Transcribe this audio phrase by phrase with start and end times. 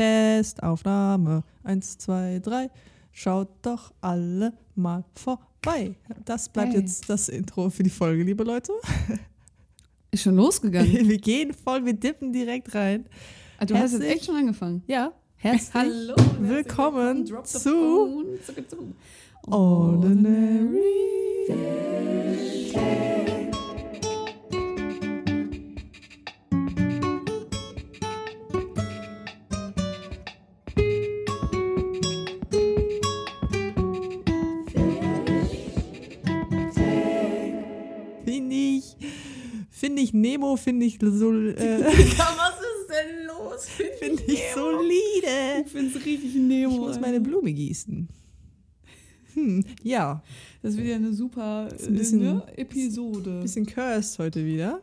[0.00, 1.42] Testaufnahme.
[1.62, 2.70] Eins, zwei, drei.
[3.12, 5.94] Schaut doch alle mal vorbei.
[6.24, 6.80] Das bleibt Hey.
[6.80, 8.72] jetzt das Intro für die Folge, liebe Leute.
[10.10, 10.90] Ist schon losgegangen.
[11.08, 13.04] Wir gehen voll, wir dippen direkt rein.
[13.58, 14.82] Ah, du hast jetzt Herzlich- echt schon angefangen.
[14.86, 16.14] Ja, herzlich Hallo.
[16.40, 18.24] willkommen Drop the zu.
[19.46, 20.80] Ordinary.
[21.46, 23.09] Finde
[40.10, 43.66] ich Nemo, finde ich so, äh, Ja, was ist denn los?
[43.98, 45.64] finde ich solide.
[45.64, 46.72] Ich finde es richtig Nemo.
[46.72, 47.00] Ich muss Alter.
[47.00, 48.08] meine Blume gießen.
[49.34, 50.22] Hm, ja,
[50.62, 53.40] Das wird ja eine super ein bisschen- äh, ne, Episode.
[53.42, 54.80] bisschen cursed heute wieder.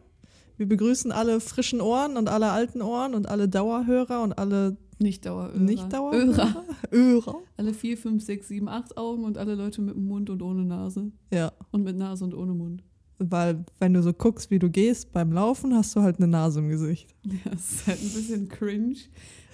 [0.56, 5.26] Wir begrüßen alle frischen Ohren und alle alten Ohren und alle Dauerhörer und alle Nicht
[5.26, 5.60] Dauerörer.
[5.60, 6.26] nicht Dauerhörer.
[6.38, 6.66] Örer.
[6.92, 7.36] Örer.
[7.58, 11.12] Alle vier, fünf, sechs, sieben, acht Augen und alle Leute mit Mund und ohne Nase.
[11.32, 12.84] Ja, Und mit Nase und ohne Mund.
[13.20, 16.60] Weil wenn du so guckst, wie du gehst beim Laufen, hast du halt eine Nase
[16.60, 17.14] im Gesicht.
[17.24, 18.96] Ja, das ist halt ein bisschen cringe.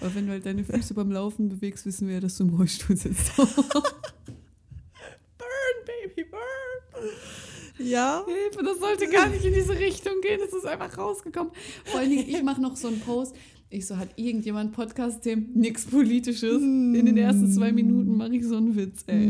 [0.00, 2.50] Aber wenn du halt deine Füße beim Laufen bewegst, wissen wir ja, dass du im
[2.50, 3.36] Rollstuhl sitzt.
[3.36, 3.48] Burn,
[5.86, 7.10] Baby, burn.
[7.78, 10.40] Ja, Hilfe, das sollte gar nicht in diese Richtung gehen.
[10.46, 11.52] Es ist einfach rausgekommen.
[11.84, 13.34] Vor allen Dingen, ich mache noch so einen Post.
[13.70, 15.50] Ich so, hat irgendjemand Podcast-Themen?
[15.54, 16.62] Nix Politisches.
[16.62, 19.26] In den ersten zwei Minuten mache ich so einen Witz, ey.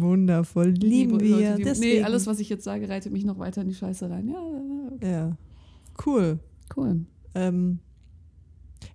[0.00, 0.68] Wundervoll.
[0.70, 1.56] Lieben Liebe wir.
[1.58, 4.08] Leute, die- nee, alles, was ich jetzt sage, reitet mich noch weiter in die Scheiße
[4.10, 4.28] rein.
[4.28, 4.40] Ja,
[4.94, 5.10] okay.
[5.10, 5.36] Ja,
[6.06, 6.38] cool.
[6.76, 7.04] cool.
[7.34, 7.78] Ähm,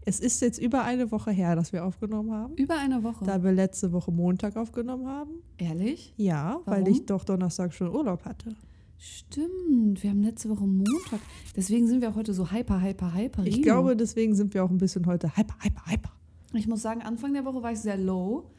[0.04, 2.54] es ist jetzt über eine Woche her, dass wir aufgenommen haben.
[2.56, 3.24] Über eine Woche.
[3.26, 5.32] Da wir letzte Woche Montag aufgenommen haben.
[5.58, 6.14] Ehrlich?
[6.18, 6.94] Ja, weil Warum?
[6.94, 8.56] ich doch Donnerstag schon Urlaub hatte.
[8.98, 11.20] Stimmt, wir haben letzte Woche Montag.
[11.56, 13.46] Deswegen sind wir auch heute so hyper, hyper, hyper.
[13.46, 16.12] Ich glaube, deswegen sind wir auch ein bisschen heute hyper, hyper, hyper.
[16.54, 18.50] Ich muss sagen, Anfang der Woche war ich sehr low,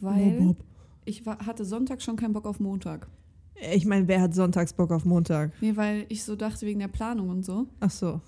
[0.00, 0.56] weil Bob.
[1.04, 3.08] Ich war, hatte Sonntag schon keinen Bock auf Montag.
[3.72, 5.52] Ich meine, wer hat sonntags Bock auf Montag?
[5.60, 7.66] Nee, weil ich so dachte wegen der Planung und so.
[7.80, 8.20] Ach so.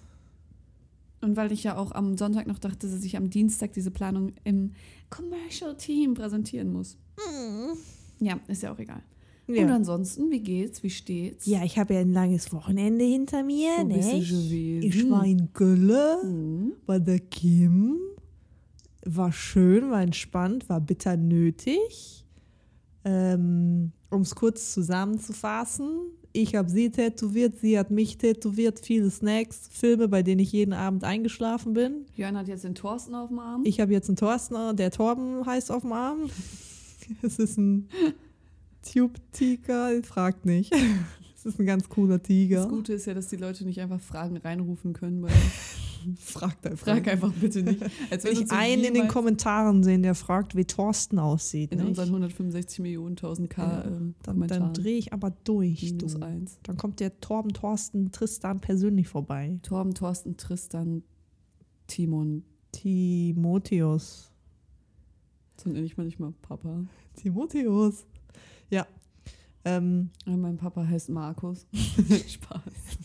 [1.21, 4.33] Und weil ich ja auch am Sonntag noch dachte, dass ich am Dienstag diese Planung
[4.45, 4.73] im
[5.11, 6.97] Commercial Team präsentieren muss.
[8.21, 9.03] Ja, ist ja auch egal.
[9.49, 10.83] Und Ja, ansonsten, wie geht's?
[10.83, 11.47] Wie steht's?
[11.47, 13.71] ja ich habe ja ein langes Wochenende hinter mir.
[13.79, 14.31] Wo bist du nicht?
[14.31, 14.83] gewesen?
[14.83, 16.73] Ich war in Gülle Hm.
[16.87, 17.97] bei der Kim.
[19.05, 22.25] War schön, war entspannt, war bitter nötig.
[23.07, 29.69] Ähm, um es kurz zusammenzufassen, ich habe sie tätowiert, sie hat mich tätowiert, viele Snacks,
[29.73, 32.07] Filme, bei denen ich jeden Abend eingeschlafen bin.
[32.17, 33.63] Jörn hat jetzt den Thorsten auf dem Arm.
[33.65, 36.29] Ich habe jetzt einen Thorsten, der Torben heißt auf dem Arm.
[37.23, 37.89] Es ist ein
[38.83, 40.75] Tube-Tiger, fragt nicht.
[41.37, 42.67] Es ist ein ganz cooler das Tiger.
[42.67, 45.23] Gute ist ja, dass die Leute nicht einfach Fragen reinrufen können.
[45.23, 45.31] Weil
[46.19, 46.87] Fragt einfach.
[46.87, 47.83] frag einfach bitte nicht.
[48.11, 51.73] Als wenn ich einen in den Kommentaren sehen, der fragt, wie Thorsten aussieht.
[51.73, 51.89] in nicht?
[51.89, 55.83] unseren 165 Millionen 1000 K Ja, ähm, dann dann drehe ich aber durch.
[55.83, 56.23] Minus Du.
[56.23, 56.59] eins.
[56.63, 59.57] Dann kommt der Torben, Thorsten, Tristan persönlich vorbei.
[59.63, 61.03] Torben, Thorsten, Tristan,
[61.87, 62.45] Timon.
[62.73, 64.31] Timotheus.
[65.63, 66.85] So nenne ich manchmal Papa.
[67.17, 68.07] Timotheus.
[68.71, 68.87] Ja.
[69.69, 71.67] Ähm, Ja, mein Papa heißt Markus.
[71.75, 72.63] Spaß.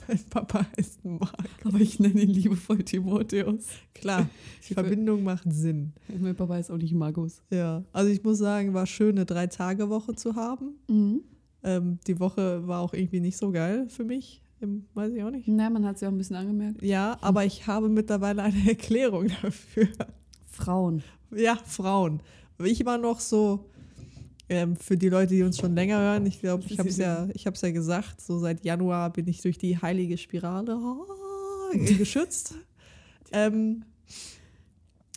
[0.08, 1.50] mein Papa heißt Marc.
[1.66, 3.66] Aber ich nenne ihn liebevoll Timotheus.
[3.96, 4.30] Klar,
[4.70, 5.94] die Verbindung macht Sinn.
[6.20, 7.42] Mein Papa ist auch nicht Markus.
[7.50, 10.76] Ja, also ich muss sagen, war schön, eine Drei-Tage-Woche zu haben.
[10.88, 11.22] Mhm.
[11.64, 14.44] Ähm, die Woche war auch irgendwie nicht so geil für mich.
[14.60, 15.48] Im, weiß ich auch nicht.
[15.48, 16.84] Na, man hat es ja auch ein bisschen angemerkt.
[16.84, 19.88] Ja, aber ich habe mittlerweile eine Erklärung dafür.
[20.52, 21.02] Frauen.
[21.36, 22.22] Ja, Frauen.
[22.64, 23.66] Ich war noch so,
[24.52, 27.30] ähm, für die Leute, die uns schon länger hören, ich glaube, ich habe es ja,
[27.34, 32.56] ich hab's ja gesagt, so seit Januar bin ich durch die heilige Spirale ah, geschützt.
[33.32, 33.86] ähm,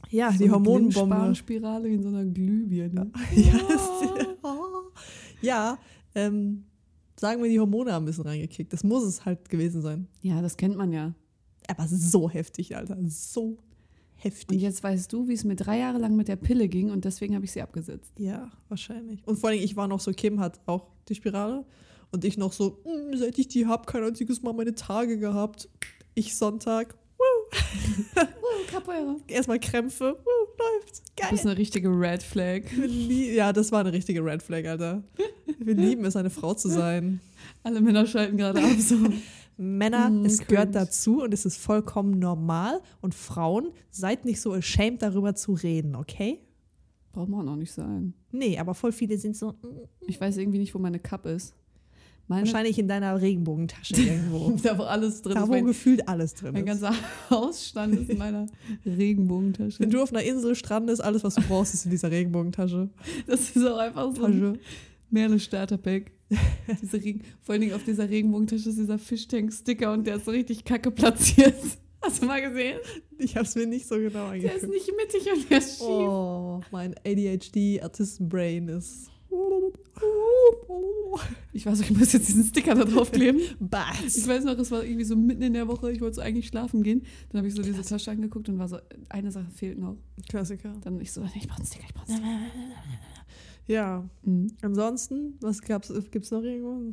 [0.09, 0.93] ja, So die Hormonbombe.
[0.93, 3.11] Glimmbirne-Spirale in so einer Glühbirne.
[3.35, 3.61] Ja,
[5.43, 5.79] ja
[6.15, 6.63] ähm,
[7.19, 8.73] sagen wir, die Hormone haben ein bisschen reingekickt.
[8.73, 10.07] Das muss es halt gewesen sein.
[10.23, 11.13] Ja, das kennt man ja.
[11.67, 12.97] Aber so heftig, Alter.
[13.09, 13.59] So
[14.25, 14.63] Und heftig.
[14.63, 17.35] jetzt weißt du, wie es mir drei Jahre lang mit der Pille ging und deswegen
[17.35, 18.13] habe ich sie abgesetzt.
[18.19, 19.21] Ja, wahrscheinlich.
[19.27, 21.65] Und vor allem, ich war noch so, Kim hat auch die Spirale.
[22.11, 25.69] Und ich noch so, "Mm, seit ich die hab, kein einziges Mal meine Tage gehabt.
[26.15, 27.57] Ich Sonntag, Uh,
[28.71, 29.17] Capoeira.
[29.29, 31.03] erstmal Krämpfe, uh, läuft.
[31.17, 31.29] Geil.
[31.31, 32.63] bist eine richtige Red Flag.
[32.73, 35.03] Ja, das war eine richtige Red Flag, Alter.
[35.59, 37.21] Wir lieben es, eine Frau zu sein.
[37.63, 38.71] Alle Männer schalten gerade ab.
[38.79, 38.97] So.
[39.57, 40.49] Männer, Mm, es cringe.
[40.49, 42.81] gehört dazu und es ist vollkommen normal.
[43.01, 46.41] Und Frauen, seid nicht so ashamed darüber zu reden, okay?
[47.13, 48.15] Braucht man auch nicht sein.
[48.33, 49.57] Nee, aber voll viele sind so, mm,
[50.09, 51.55] Ich weiß irgendwie nicht, wo meine Cup ist.
[52.27, 54.57] Meine, Wahrscheinlich in deiner Regenbogentasche irgendwo.
[54.63, 55.47] da wo alles drin da, ist.
[55.49, 56.81] wo Mein, gefühlt alles drin mein ist.
[56.81, 56.95] ganzer
[57.31, 58.47] Hausstand ist in meiner
[58.87, 59.79] Regenbogentasche.
[59.81, 62.89] Wenn du auf einer Insel strandest, alles, was du brauchst, ist in dieser Regenbogentasche.
[63.27, 64.59] Das ist auch einfach so Tasche.
[65.11, 66.11] Merle Starterpack.
[66.83, 70.31] Diese Regen, vor allen Dingen auf dieser Regenbogentasche ist dieser Fishtank-Sticker und der ist so
[70.31, 71.55] richtig kacke platziert.
[72.01, 72.79] Hast du mal gesehen?
[73.19, 74.73] Ich habe es mir nicht so genau Der ist angeguckt.
[74.73, 75.87] nicht mittig und der ist schief.
[75.87, 79.11] Oh, mein ADHD-Artistenbrain ist.
[81.53, 83.39] Ich weiß, ich muss jetzt diesen Sticker da drauf kleben.
[84.07, 86.49] Ich weiß noch, es war irgendwie so mitten in der Woche, ich wollte so eigentlich
[86.49, 87.05] schlafen gehen.
[87.31, 88.79] Dann habe ich so diese Tasche angeguckt und war so,
[89.09, 89.97] eine Sache fehlt noch.
[90.29, 90.75] Klassiker.
[90.83, 92.39] Dann ich so, ich brauche einen Sticker, ich brauche einen Sticker.
[93.67, 94.49] Ja, Mhm.
[94.63, 96.93] ansonsten, was gab's, gibt's noch irgendwo?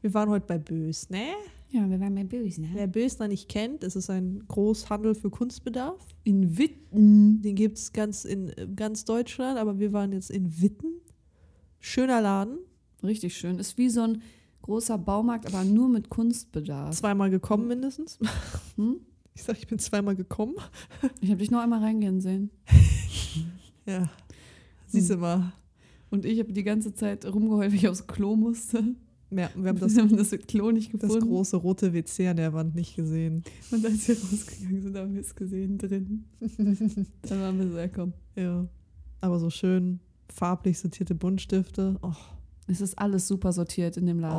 [0.00, 1.28] Wir waren heute bei Bös, ne?
[1.70, 2.68] Ja, wir waren bei Böse, ne?
[2.74, 6.04] Wer Bösner nicht kennt, es ist ein Großhandel für Kunstbedarf.
[6.24, 7.40] In Witten.
[7.40, 11.00] Den gibt es ganz in ganz Deutschland, aber wir waren jetzt in Witten.
[11.80, 12.58] Schöner Laden.
[13.02, 13.58] Richtig schön.
[13.58, 14.22] Ist wie so ein
[14.62, 16.94] großer Baumarkt, aber nur mit Kunstbedarf.
[16.96, 18.18] Zweimal gekommen mindestens.
[18.76, 18.96] Hm?
[19.34, 20.56] Ich sag, ich bin zweimal gekommen.
[21.22, 22.50] Ich habe dich nur einmal reingehen sehen.
[23.86, 24.10] Ja.
[24.86, 25.54] Siehst du mal.
[26.12, 28.84] Und ich habe die ganze Zeit rumgeheult, weil ich aufs Klo musste.
[29.30, 31.26] Ja, wir haben das, Wir haben das Klo nicht das gefunden.
[31.26, 33.42] große rote WC an der Wand nicht gesehen.
[33.70, 36.24] Und als wir rausgegangen sind, haben wir es gesehen drin.
[37.22, 38.12] Dann waren wir so, ja komm.
[38.36, 38.66] Ja.
[39.20, 40.00] Aber so schön
[40.32, 41.96] farblich sortierte Buntstifte.
[42.02, 42.12] Oh,
[42.66, 44.38] Es ist alles super sortiert in dem Laden.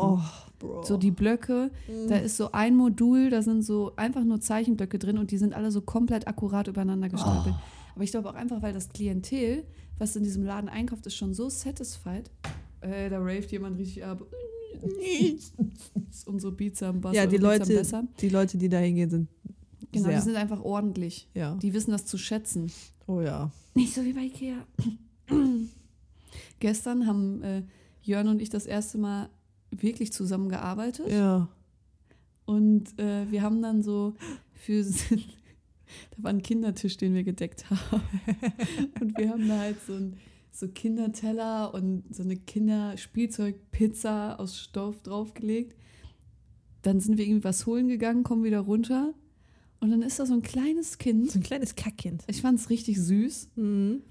[0.61, 0.83] oh.
[0.83, 1.71] So die Blöcke,
[2.07, 5.53] da ist so ein Modul, da sind so einfach nur Zeichenblöcke drin und die sind
[5.53, 7.55] alle so komplett akkurat übereinander gestapelt.
[7.93, 9.65] Aber ich glaube auch einfach, weil das Klientel,
[9.97, 12.29] was in diesem Laden einkauft, ist schon so satisfied.
[12.81, 14.25] Äh, da raved jemand richtig ab.
[16.25, 18.05] Unsere Beats haben Bass, ja, die Leute, besser.
[18.19, 19.29] die Leute, die da hingehen, sind
[19.91, 20.17] Genau, sehr.
[20.17, 21.27] die sind einfach ordentlich.
[21.35, 21.55] ja.
[21.55, 22.71] Die wissen das zu schätzen.
[23.05, 23.51] Oh ja.
[23.75, 24.65] Nicht so wie bei Ikea.
[26.59, 27.63] Gestern haben äh,
[28.01, 29.29] Jörn und ich das erste Mal
[29.71, 31.09] wirklich zusammengearbeitet.
[31.11, 31.47] Ja.
[32.45, 34.15] Und äh, wir haben dann so
[34.55, 34.83] für.
[36.11, 38.03] da war ein Kindertisch, den wir gedeckt haben.
[39.01, 40.17] Und wir haben da halt so ein
[40.55, 45.75] so Kinderteller und so eine Kinderspielzeugpizza aus Stoff draufgelegt.
[46.83, 49.13] Dann sind wir irgendwie was holen gegangen, kommen wieder runter.
[49.79, 51.31] Und dann ist da so ein kleines Kind.
[51.31, 52.23] So ein kleines Kackkind.
[52.27, 53.49] Ich fand es richtig süß.
[53.55, 54.03] Mhm.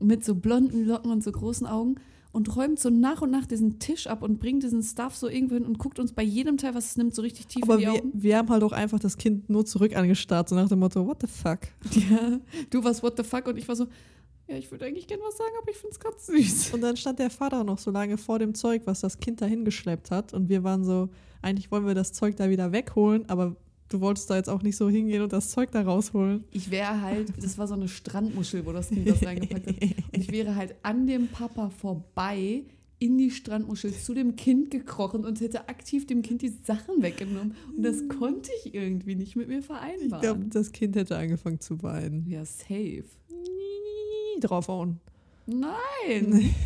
[0.00, 1.96] Mit so blonden Locken und so großen Augen.
[2.36, 5.54] Und räumt so nach und nach diesen Tisch ab und bringt diesen Stuff so irgendwo
[5.54, 7.80] hin und guckt uns bei jedem Teil, was es nimmt, so richtig tief Aber in
[7.80, 8.10] die wir, Augen.
[8.12, 11.22] wir haben halt auch einfach das Kind nur zurück angestarrt, so nach dem Motto, what
[11.22, 11.60] the fuck?
[12.10, 12.38] Ja,
[12.68, 13.86] du warst what the fuck und ich war so,
[14.48, 16.74] ja, ich würde eigentlich gerne was sagen, aber ich finde es ganz süß.
[16.74, 19.64] Und dann stand der Vater noch so lange vor dem Zeug, was das Kind dahin
[19.64, 20.34] geschleppt hat.
[20.34, 21.08] Und wir waren so,
[21.40, 23.56] eigentlich wollen wir das Zeug da wieder wegholen, aber
[23.88, 26.44] du wolltest da jetzt auch nicht so hingehen und das Zeug da rausholen.
[26.52, 29.76] Ich wäre halt, das war so eine Strandmuschel, wo das Kind das reingepackt hat.
[29.82, 32.64] Und ich wäre halt an dem Papa vorbei
[32.98, 37.54] in die Strandmuschel zu dem Kind gekrochen und hätte aktiv dem Kind die Sachen weggenommen.
[37.76, 40.22] Und das konnte ich irgendwie nicht mit mir Ich vereinbaren.
[40.22, 42.24] glaube, das Kind hätte angefangen zu weinen.
[42.28, 43.04] ja, safe.
[44.40, 45.00] Draufhauen.
[45.46, 46.54] Nein.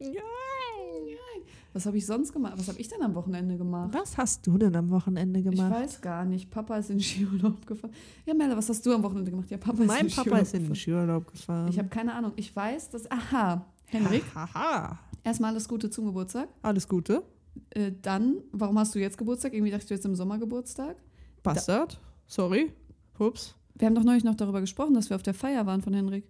[0.00, 0.22] Ja.
[1.78, 2.54] Was habe ich sonst gemacht?
[2.56, 3.90] Was habe ich denn am Wochenende gemacht?
[3.92, 5.70] Was hast du denn am Wochenende Ich gemacht?
[5.72, 6.50] weiß gar nicht.
[6.50, 7.92] Papa ist in Skiurlaub gefahren.
[8.26, 9.48] Ja, Mella, was hast du am Wochenende gemacht?
[9.50, 10.76] Ja, Papa ist mein in den Papa Skiurlaub ist in den gefahren.
[10.76, 11.68] Skiurlaub gefahren.
[11.68, 12.32] Ich habe keine Ahnung.
[12.36, 13.08] Ich weiß, dass.
[13.10, 14.98] Aha, Henrik, Haha.
[15.24, 16.48] erstmal alles Gute zum Geburtstag.
[16.62, 17.22] Alles Gute.
[17.70, 19.52] Äh, dann, warum hast du jetzt Geburtstag?
[19.54, 20.96] Irgendwie dachte ich, du jetzt im Sommer Geburtstag.
[21.42, 22.00] Bastard.
[22.26, 22.72] Sorry.
[23.18, 23.54] Ups.
[23.76, 26.24] Wir haben doch neulich noch darüber gesprochen, dass wir auf der Feier waren von Henrik.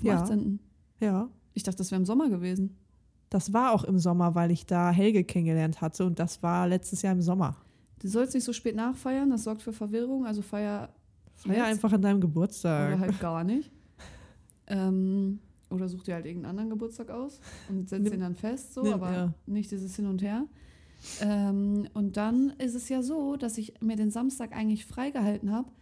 [0.00, 0.20] Am Ja.
[0.22, 0.60] 18.
[1.00, 1.30] Ja.
[1.54, 2.76] Ich dachte, das wäre im Sommer gewesen.
[3.34, 7.02] Das war auch im Sommer, weil ich da Helge kennengelernt hatte und das war letztes
[7.02, 7.56] Jahr im Sommer.
[7.98, 10.24] Du sollst nicht so spät nachfeiern, das sorgt für Verwirrung.
[10.24, 10.90] Also Feier.
[11.34, 12.96] Feier jetzt einfach an deinem Oder Geburtstag.
[12.96, 13.72] halt gar nicht.
[14.68, 18.84] ähm, oder such dir halt irgendeinen anderen Geburtstag aus und setz den dann fest, so,
[18.84, 19.34] nimm, aber ja.
[19.46, 20.46] nicht dieses Hin und Her.
[21.20, 25.72] Ähm, und dann ist es ja so, dass ich mir den Samstag eigentlich freigehalten habe,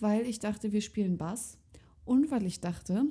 [0.00, 1.58] weil ich dachte, wir spielen Bass.
[2.06, 3.04] Und weil ich dachte,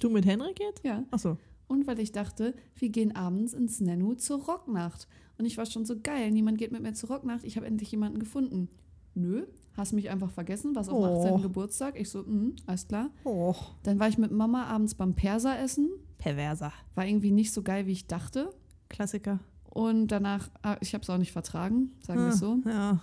[0.00, 0.82] Du mit Henrik jetzt?
[0.82, 1.36] ja, Achso.
[1.68, 5.06] Und weil ich dachte, wir gehen abends ins Nenu zur Rocknacht.
[5.38, 7.90] Und ich war schon so geil, niemand geht mit mir zur Rocknacht, ich habe endlich
[7.92, 8.68] jemanden gefunden.
[9.14, 11.24] Nö, hast mich einfach vergessen, was auf dem Oh.
[11.24, 11.42] 18.
[11.42, 12.00] Geburtstag.
[12.00, 13.10] Ich so, mhm, alles klar.
[13.24, 13.54] Oh.
[13.84, 15.88] Dann war ich mit Mama abends beim Perser essen.
[16.18, 16.72] Perverser.
[16.96, 18.52] War irgendwie nicht so geil, wie ich dachte.
[18.88, 19.38] Klassiker.
[19.64, 22.58] Und danach, ah, ich habe es auch nicht vertragen, sagen wir Ah, es so.
[22.66, 23.00] Ja.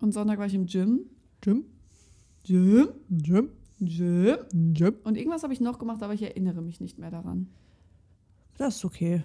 [0.00, 1.06] Und Sonntag war ich im Gym.
[1.44, 1.64] Jim?
[2.44, 2.88] Gym?
[3.08, 3.48] Jim?
[3.80, 4.38] Gym?
[4.74, 4.94] Jim?
[5.04, 7.48] Und irgendwas habe ich noch gemacht, aber ich erinnere mich nicht mehr daran.
[8.58, 9.22] Das ist okay.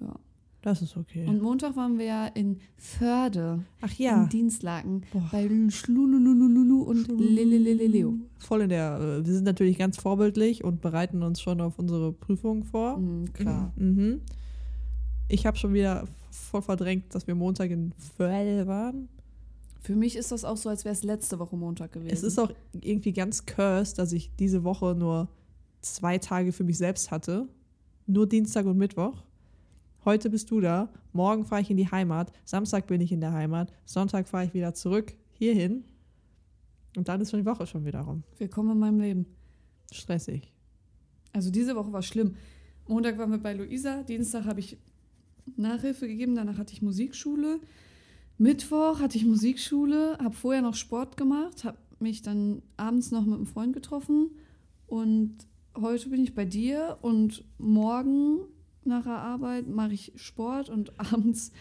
[0.00, 0.14] Ja.
[0.62, 1.26] Das ist okay.
[1.26, 4.22] Und Montag waren wir ja in Förde, Ach ja.
[4.22, 5.28] in Dienstlaken, Boah.
[5.32, 8.14] bei Schlululululu und Leleleleleo.
[8.38, 9.00] Voll in der.
[9.00, 12.98] äh, Wir sind natürlich ganz vorbildlich und bereiten uns schon auf unsere Prüfung vor.
[12.98, 13.72] Mhm, klar.
[13.74, 14.20] Mhm.
[15.28, 19.08] Ich habe schon wieder voll verdrängt, dass wir Montag in Völl waren.
[19.80, 22.12] Für mich ist das auch so, als wäre es letzte Woche Montag gewesen.
[22.14, 25.28] Es ist auch irgendwie ganz cursed, dass ich diese Woche nur
[25.80, 27.48] zwei Tage für mich selbst hatte.
[28.12, 29.22] Nur Dienstag und Mittwoch.
[30.04, 33.32] Heute bist du da, morgen fahre ich in die Heimat, Samstag bin ich in der
[33.32, 35.84] Heimat, Sonntag fahre ich wieder zurück hierhin
[36.94, 38.22] und dann ist schon die Woche schon wieder rum.
[38.36, 39.26] Willkommen in meinem Leben.
[39.90, 40.52] Stressig.
[41.32, 42.36] Also diese Woche war schlimm.
[42.86, 44.76] Montag waren wir bei Luisa, Dienstag habe ich
[45.56, 47.60] Nachhilfe gegeben, danach hatte ich Musikschule.
[48.36, 53.36] Mittwoch hatte ich Musikschule, habe vorher noch Sport gemacht, habe mich dann abends noch mit
[53.36, 54.32] einem Freund getroffen
[54.86, 55.46] und
[55.80, 58.40] heute bin ich bei dir und morgen
[58.84, 61.52] nach der Arbeit mache ich Sport und abends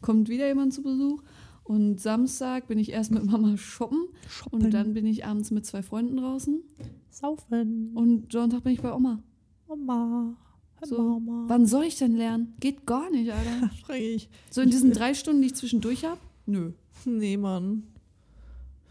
[0.00, 1.22] kommt wieder jemand zu Besuch.
[1.64, 4.62] Und Samstag bin ich erst mit Mama shoppen, Shoppen.
[4.62, 6.62] und dann bin ich abends mit zwei Freunden draußen.
[7.10, 7.90] Saufen.
[7.94, 9.20] Und Sonntag bin ich bei Oma.
[9.66, 10.36] Mama.
[10.82, 11.18] So.
[11.18, 11.44] Mama.
[11.48, 12.54] Wann soll ich denn lernen?
[12.60, 13.70] Geht gar nicht, Alter.
[13.84, 14.28] Schrecklich.
[14.50, 16.20] So in diesen drei Stunden, die ich zwischendurch habe?
[16.46, 16.72] Nö.
[17.04, 17.82] Nee, Mann.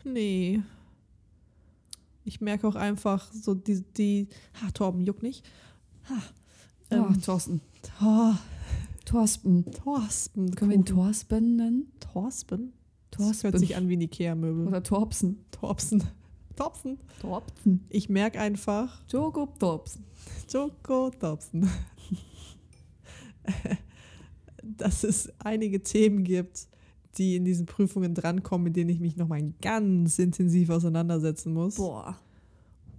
[0.04, 0.62] Nee.
[2.26, 4.28] Ich merke auch einfach so die, die
[4.62, 5.46] ha, Torben, juckt nicht.
[6.10, 6.22] Ha.
[6.90, 7.62] Ähm, Thorsten.
[8.00, 8.38] Tor,
[9.06, 9.72] Thorsten.
[9.72, 10.56] Torspen.
[10.56, 11.92] Können wir ihn Thorsten nennen?
[12.00, 12.74] Torspen?
[13.12, 13.44] Das Thorsten.
[13.44, 14.68] hört sich an wie ein Ikea-Möbel.
[14.68, 15.46] Oder Torpsen.
[15.52, 16.04] Torpsen.
[16.56, 16.98] Torpsen.
[17.22, 17.86] Torpsen.
[17.90, 20.04] Ich merke einfach, Jogo Torpsen.
[20.50, 21.70] Joko Dobson.
[24.64, 26.68] Dass es einige Themen gibt,
[27.18, 31.76] die in diesen Prüfungen drankommen, mit denen ich mich nochmal ganz intensiv auseinandersetzen muss.
[31.76, 32.18] Boah.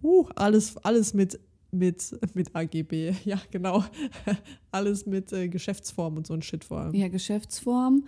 [0.02, 3.84] Uh, alles, alles mit, mit, mit AGB, ja, genau.
[4.70, 6.94] alles mit äh, Geschäftsform und so ein Shit vor allem.
[6.94, 8.04] Ja, Geschäftsform.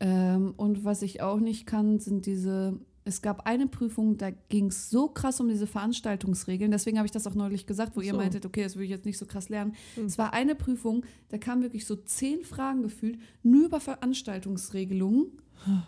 [0.00, 2.78] Ähm, und was ich auch nicht kann, sind diese.
[3.06, 6.70] Es gab eine Prüfung, da ging es so krass um diese Veranstaltungsregeln.
[6.70, 8.16] Deswegen habe ich das auch neulich gesagt, wo Ach ihr so.
[8.16, 9.74] meintet, okay, das will ich jetzt nicht so krass lernen.
[9.96, 10.06] Hm.
[10.06, 15.26] Es war eine Prüfung, da kamen wirklich so zehn Fragen gefühlt, nur über Veranstaltungsregelungen.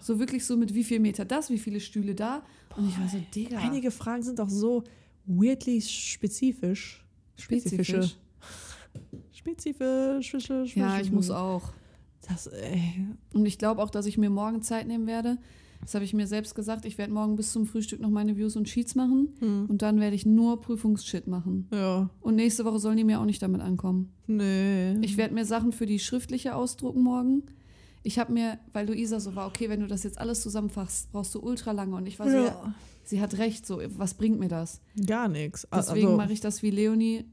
[0.00, 2.42] So wirklich so mit wie viel Meter das, wie viele Stühle da.
[2.76, 3.58] Und ich war so, Digga.
[3.58, 4.84] Einige Fragen sind auch so
[5.26, 7.04] weirdly spezifisch.
[7.36, 8.16] spezifisch.
[9.32, 10.28] Spezifisch.
[10.28, 11.72] spezifisch Ja, ich muss auch.
[12.28, 13.06] Das, ey.
[13.32, 15.38] Und ich glaube auch, dass ich mir morgen Zeit nehmen werde.
[15.82, 16.84] Das habe ich mir selbst gesagt.
[16.84, 19.28] Ich werde morgen bis zum Frühstück noch meine Views und Sheets machen.
[19.40, 19.66] Hm.
[19.68, 21.68] Und dann werde ich nur Prüfungsshit machen.
[21.72, 22.10] Ja.
[22.20, 24.12] Und nächste Woche sollen die mir auch nicht damit ankommen.
[24.26, 24.94] Nee.
[25.02, 27.42] Ich werde mir Sachen für die schriftliche ausdrucken morgen.
[28.06, 31.34] Ich habe mir, weil Luisa so war, okay, wenn du das jetzt alles zusammenfasst, brauchst
[31.34, 31.96] du ultra lange.
[31.96, 32.74] Und ich war so, ja.
[33.02, 34.80] sie hat recht, so, was bringt mir das?
[35.04, 35.66] Gar nichts.
[35.74, 37.24] Deswegen also, mache ich das wie Leonie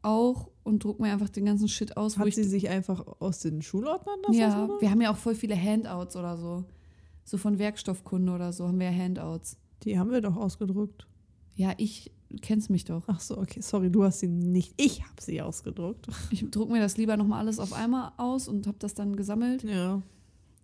[0.00, 3.04] auch und druck mir einfach den ganzen Shit aus, wo Hat ich sie sich einfach
[3.18, 6.62] aus den Schulordnern das Ja, wir haben ja auch voll viele Handouts oder so.
[7.24, 9.56] So von Werkstoffkunde oder so haben wir ja Handouts.
[9.82, 11.08] Die haben wir doch ausgedruckt.
[11.56, 13.02] Ja, ich kennst mich doch.
[13.08, 14.72] Ach so, okay, sorry, du hast sie nicht.
[14.76, 16.06] Ich habe sie ausgedruckt.
[16.30, 19.64] Ich druck mir das lieber nochmal alles auf einmal aus und habe das dann gesammelt.
[19.64, 20.00] Ja.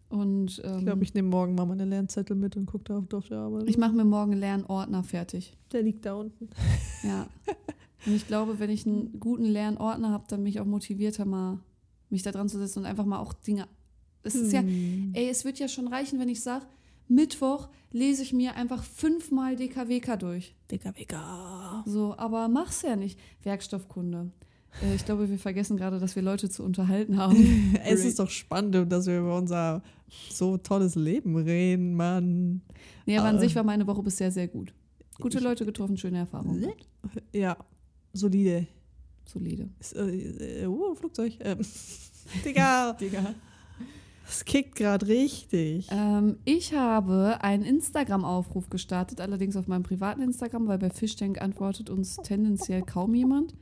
[0.09, 3.29] Und ähm, Ich glaube, ich nehme morgen mal meine Lernzettel mit und gucke da auf,
[3.29, 3.69] der Arbeit.
[3.69, 5.57] ich mache mir morgen einen Lernordner fertig.
[5.73, 6.49] der liegt da unten.
[7.05, 7.29] Ja.
[8.07, 11.59] und ich glaube, wenn ich einen guten Lernordner habe, dann bin ich auch motivierter, mal
[12.11, 13.67] mich da dran zu setzen und einfach mal auch Dinge.
[14.23, 15.12] Es ist ja, Hm.
[15.15, 16.65] ey, es wird ja schon reichen, wenn ich sage,
[17.07, 20.55] Mittwoch lese ich mir einfach fünfmal DKWK durch.
[20.71, 21.83] Wicker.
[21.87, 23.19] So, aber mach's ja nicht.
[23.43, 24.31] Werkstoffkunde.
[24.83, 27.37] Äh, ich glaube, wir vergessen gerade, dass wir Leute zu unterhalten haben.
[27.85, 29.83] Es ist doch spannend, dass wir über unser
[30.31, 32.62] so tolles Leben reden, Mann.
[33.07, 33.41] Nee, aber an Äh.
[33.41, 34.73] sich war meine Woche bisher sehr gut.
[35.21, 36.61] Gute Ich- Leute getroffen, schöne Erfahrungen.
[36.61, 36.87] gehabt.
[37.33, 37.57] Ja,
[38.12, 38.67] solide.
[39.25, 39.69] Solide.
[39.95, 41.35] Äh, äh, uh, Flugzeug.
[41.41, 41.59] Ähm,
[42.45, 43.35] Digga, Digga.
[44.27, 45.88] es kickt gerade richtig.
[45.91, 51.91] Ähm, ich habe einen Instagram-Aufruf gestartet, allerdings auf meinem privaten Instagram, weil bei Fishtank antwortet
[51.91, 53.55] uns tendenziell kaum jemand.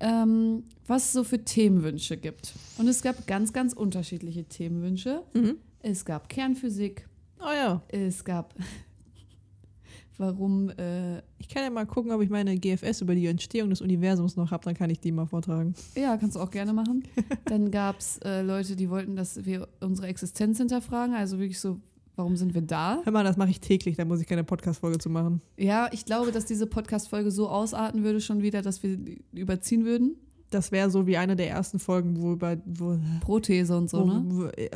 [0.00, 2.54] Ähm, was es so für Themenwünsche gibt.
[2.78, 5.22] Und es gab ganz, ganz unterschiedliche Themenwünsche.
[5.34, 5.56] Mhm.
[5.80, 8.54] Es gab Kernphysik, Oh ja, es gab
[10.18, 13.80] warum äh, ich kann ja mal gucken, ob ich meine GFS über die Entstehung des
[13.82, 15.74] Universums noch habe, dann kann ich die mal vortragen.
[15.94, 17.04] Ja, kannst du auch gerne machen.
[17.44, 21.14] Dann gab es äh, Leute, die wollten, dass wir unsere Existenz hinterfragen.
[21.14, 21.80] Also wirklich so,
[22.16, 23.00] warum sind wir da?
[23.04, 25.40] Hör mal, das mache ich täglich, da muss ich keine Podcast-Folge zu machen.
[25.56, 28.98] Ja, ich glaube, dass diese Podcast-Folge so ausarten würde schon wieder, dass wir
[29.32, 30.16] überziehen würden.
[30.50, 32.56] Das wäre so wie eine der ersten Folgen, wo über.
[32.66, 34.24] Wo, Prothese und so, wo, ne?
[34.26, 34.70] wo, äh.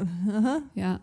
[0.74, 1.00] Ja.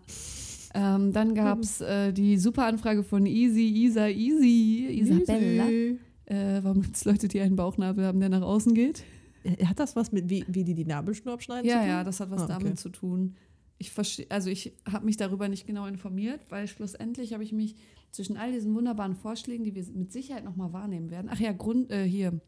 [0.74, 5.66] Ähm, dann gab es äh, die super Anfrage von Easy, Isa, Easy, Isabella.
[5.70, 6.00] Easy.
[6.26, 9.04] Äh, warum gibt es Leute, die einen Bauchnabel haben, der nach außen geht?
[9.44, 11.68] Äh, Hat das was mit, wie, wie die die Nabelschnur abschneiden?
[11.68, 12.54] Ja, ja, das hat was Ah, okay.
[12.60, 13.36] damit zu tun.
[13.78, 17.76] Ich verstehe, also ich habe mich darüber nicht genau informiert, weil schlussendlich habe ich mich
[18.12, 21.30] zwischen all diesen wunderbaren Vorschlägen, die wir mit Sicherheit nochmal wahrnehmen werden.
[21.32, 22.40] Ach ja, Grund, äh, hier,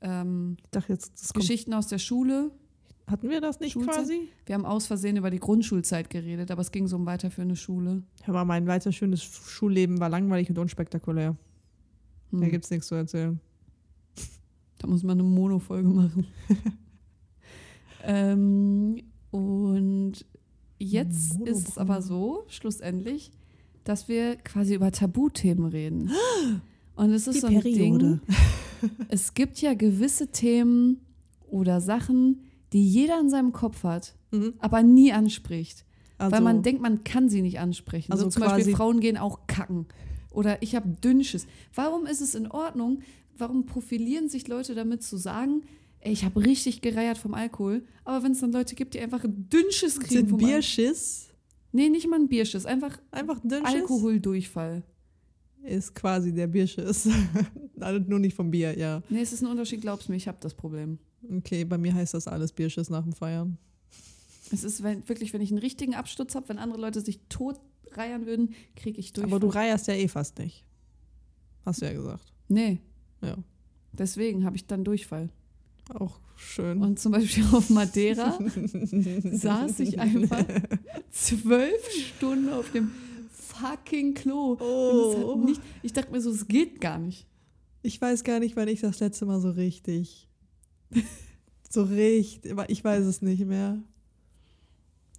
[0.00, 1.42] ähm, Ich dachte jetzt, das kommt.
[1.42, 2.50] Geschichten aus der Schule.
[3.06, 3.94] Hatten wir das nicht Schulzeit?
[3.94, 4.28] quasi?
[4.46, 8.02] Wir haben aus Versehen über die Grundschulzeit geredet, aber es ging so um weiterführende Schule.
[8.24, 11.36] Hör mal, mein weiter schönes Schulleben war langweilig und unspektakulär.
[12.30, 12.40] Hm.
[12.40, 13.40] Da gibt's nichts zu erzählen.
[14.78, 16.26] Da muss man eine Mono-Folge machen.
[18.04, 20.26] ähm, und
[20.78, 23.30] jetzt Mono- ist es aber so, schlussendlich,
[23.84, 26.10] dass wir quasi über Tabuthemen reden.
[26.96, 28.20] Und es ist so ein Ding,
[29.08, 31.00] es gibt ja gewisse Themen
[31.48, 32.40] oder Sachen,
[32.72, 34.54] die jeder in seinem Kopf hat, Mhm.
[34.58, 35.84] aber nie anspricht.
[36.18, 38.10] Also, weil man denkt, man kann sie nicht ansprechen.
[38.10, 39.86] Also so zum Beispiel Frauen gehen auch kacken.
[40.32, 41.46] Oder ich habe Dünnsches.
[41.74, 43.00] Warum ist es in Ordnung?
[43.38, 45.62] Warum profilieren sich Leute damit zu sagen,
[46.06, 49.24] ey, ich habe richtig gereiert vom Alkohol, aber wenn es dann Leute gibt, die einfach
[49.24, 50.38] ein Dünnsches kriegen sind.
[50.38, 51.28] Bierschiss
[51.72, 53.74] Nee, nicht mal ein Bierschiss, einfach einfach dünnschiss?
[53.82, 54.82] Alkoholdurchfall.
[55.62, 57.08] Ist quasi der Bierschiss.
[57.78, 59.02] Also nur nicht vom Bier, ja.
[59.10, 60.98] Nee, es ist ein Unterschied, glaub's mir, ich habe das Problem.
[61.30, 63.58] Okay, bei mir heißt das alles Bierschiss nach dem Feiern.
[64.50, 67.60] Es ist wenn, wirklich, wenn ich einen richtigen Absturz habe, wenn andere Leute sich tot
[67.92, 69.30] reiern würden, kriege ich Durchfall.
[69.30, 70.64] Aber du reierst ja eh fast nicht.
[71.66, 72.32] Hast du ja gesagt.
[72.48, 72.78] Nee,
[73.20, 73.36] Ja.
[73.92, 75.28] deswegen habe ich dann Durchfall.
[75.94, 76.82] Auch schön.
[76.82, 78.38] Und zum Beispiel auf Madeira
[79.22, 80.44] saß ich einfach
[81.10, 82.90] zwölf Stunden auf dem
[83.30, 84.56] fucking Klo.
[84.60, 85.42] Oh.
[85.44, 87.26] nicht, ich dachte mir so, es geht gar nicht.
[87.82, 90.28] Ich weiß gar nicht, wann ich das letzte Mal so richtig.
[91.70, 92.54] so richtig.
[92.68, 93.80] Ich weiß es nicht mehr.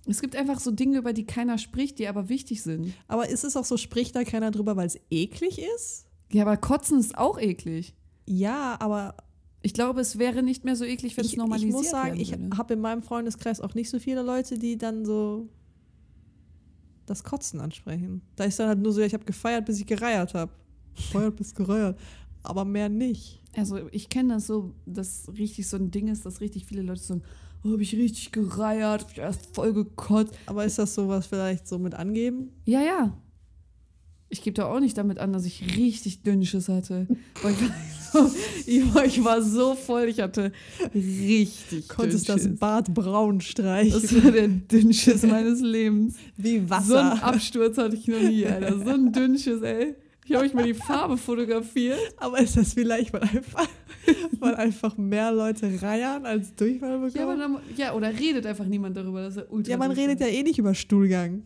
[0.06, 2.94] Es gibt einfach so Dinge, über die keiner spricht, die aber wichtig sind.
[3.08, 6.06] Aber ist es auch so, spricht da keiner drüber, weil es eklig ist?
[6.32, 7.94] Ja, aber Kotzen ist auch eklig.
[8.26, 9.16] Ja, aber
[9.62, 12.20] Ich glaube, es wäre nicht mehr so eklig, wenn ich, es normalisiert ich muss sagen,
[12.20, 15.50] ich habe in meinem Freundeskreis auch nicht so viele Leute, die dann so
[17.06, 18.22] das Kotzen ansprechen.
[18.36, 20.52] Da ist dann halt nur so, ich habe gefeiert, bis ich gereiert habe.
[20.96, 21.98] Gefeiert bis gereiert.
[22.44, 23.42] Aber mehr nicht.
[23.56, 27.02] Also ich kenne das so, dass richtig so ein Ding ist, dass richtig viele Leute
[27.02, 27.24] sagen,
[27.64, 30.34] oh, habe ich richtig gereiert, hab ich erst voll gekotzt.
[30.46, 32.52] Aber ist das sowas vielleicht so mit angeben?
[32.66, 33.18] Ja, ja.
[34.30, 37.08] Ich gebe da auch nicht damit an, dass ich richtig Dünnsches hatte.
[37.36, 38.32] Ich, war so,
[38.66, 40.52] ich, war, ich so voll, ich hatte
[40.94, 42.60] richtig Konntest das Dünnschiss.
[42.60, 44.02] Bart braun streichen.
[44.02, 46.16] Das war der Dünnschiss meines Lebens.
[46.36, 47.12] Wie So Wasser.
[47.12, 48.78] einen Absturz hatte ich noch nie, Alter.
[48.78, 49.96] So ein Dünnschiss, ey.
[50.26, 52.00] Ich habe euch mal die Farbe fotografiert.
[52.18, 53.66] Aber ist das vielleicht, weil einfach,
[54.42, 57.14] weil einfach mehr Leute reiern als Durchfall bekommen?
[57.16, 60.10] Ja, aber dann, ja, oder redet einfach niemand darüber, dass er ultra Ja, man Dünnschiss
[60.10, 61.44] redet ja eh nicht über Stuhlgang.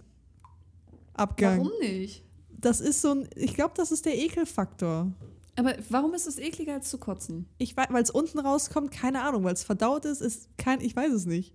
[1.14, 1.60] Abgang.
[1.60, 2.24] Warum nicht?
[2.62, 5.12] Das ist so ein, ich glaube, das ist der Ekelfaktor.
[5.56, 7.46] Aber warum ist es ekliger als zu kotzen?
[7.58, 10.96] Ich weiß, weil es unten rauskommt, keine Ahnung, weil es verdaut ist, ist kein, ich
[10.96, 11.54] weiß es nicht.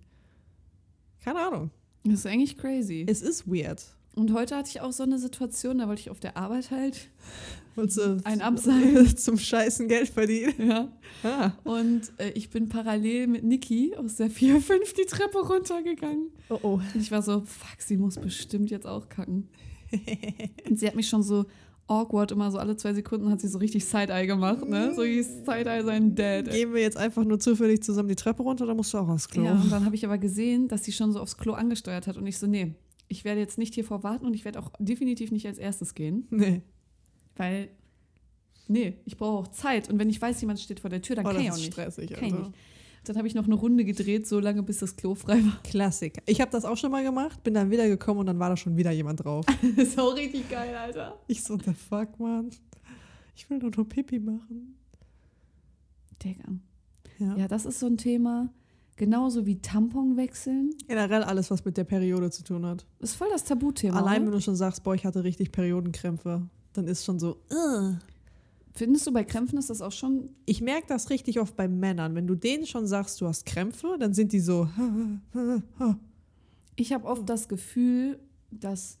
[1.23, 1.71] Keine Ahnung.
[2.03, 3.05] Das ist eigentlich crazy.
[3.09, 3.83] Es ist weird.
[4.15, 7.09] Und heute hatte ich auch so eine Situation, da wollte ich auf der Arbeit halt.
[7.75, 7.83] Du
[8.23, 9.15] Ein Abseil.
[9.15, 10.69] zum Scheißen Geld verdienen.
[10.69, 10.91] Ja.
[11.23, 11.51] Ah.
[11.63, 16.31] Und äh, ich bin parallel mit Niki aus der 4-5 die Treppe runtergegangen.
[16.49, 16.73] Oh oh.
[16.93, 19.49] Und ich war so, fuck, sie muss bestimmt jetzt auch kacken.
[20.69, 21.45] Und sie hat mich schon so
[21.87, 24.93] awkward, immer so alle zwei Sekunden hat sie so richtig Side-Eye gemacht, ne?
[24.93, 26.49] So wie Side-Eye sein Dad.
[26.51, 29.29] Gehen wir jetzt einfach nur zufällig zusammen die Treppe runter, dann musst du auch aufs
[29.29, 29.45] Klo.
[29.45, 32.17] Ja, und dann habe ich aber gesehen, dass sie schon so aufs Klo angesteuert hat.
[32.17, 32.73] Und ich so, nee,
[33.07, 36.27] ich werde jetzt nicht hier vorwarten und ich werde auch definitiv nicht als erstes gehen,
[36.29, 36.61] Nee.
[37.37, 37.69] weil,
[38.67, 39.89] nee, ich brauche auch Zeit.
[39.89, 41.59] Und wenn ich weiß, jemand steht vor der Tür, dann Oh, kann ich das auch
[41.59, 41.73] ist nicht.
[41.73, 42.09] stressig.
[42.11, 42.45] Kann ich Also.
[42.47, 42.57] nicht.
[43.07, 45.61] Dann habe ich noch eine Runde gedreht, so lange, bis das Klo frei war.
[45.63, 46.21] Klassiker.
[46.25, 48.57] Ich habe das auch schon mal gemacht, bin dann wieder gekommen und dann war da
[48.57, 49.45] schon wieder jemand drauf.
[49.77, 51.17] Das ist auch richtig geil, Alter.
[51.27, 52.49] Ich so, the fuck, man.
[53.35, 54.75] Ich will nur Pipi machen.
[56.23, 56.43] Digga.
[57.19, 57.35] Ja.
[57.37, 58.49] Ja, das ist so ein Thema.
[58.95, 60.73] Genauso wie Tampon wechseln.
[60.87, 62.85] Generell alles, was mit der Periode zu tun hat.
[62.99, 63.97] Ist voll das Tabuthema.
[63.99, 64.37] Allein, wenn oder?
[64.37, 66.41] du schon sagst, boah, ich hatte richtig Periodenkrämpfe,
[66.73, 67.93] dann ist schon so, uh.
[68.77, 70.29] Findest du bei Krämpfen ist das auch schon.
[70.45, 72.13] Ich merke das richtig oft bei Männern.
[72.13, 74.69] Wenn du denen schon sagst, du hast Krämpfe, dann sind die so,
[76.75, 78.19] Ich habe oft das Gefühl,
[78.51, 78.99] dass.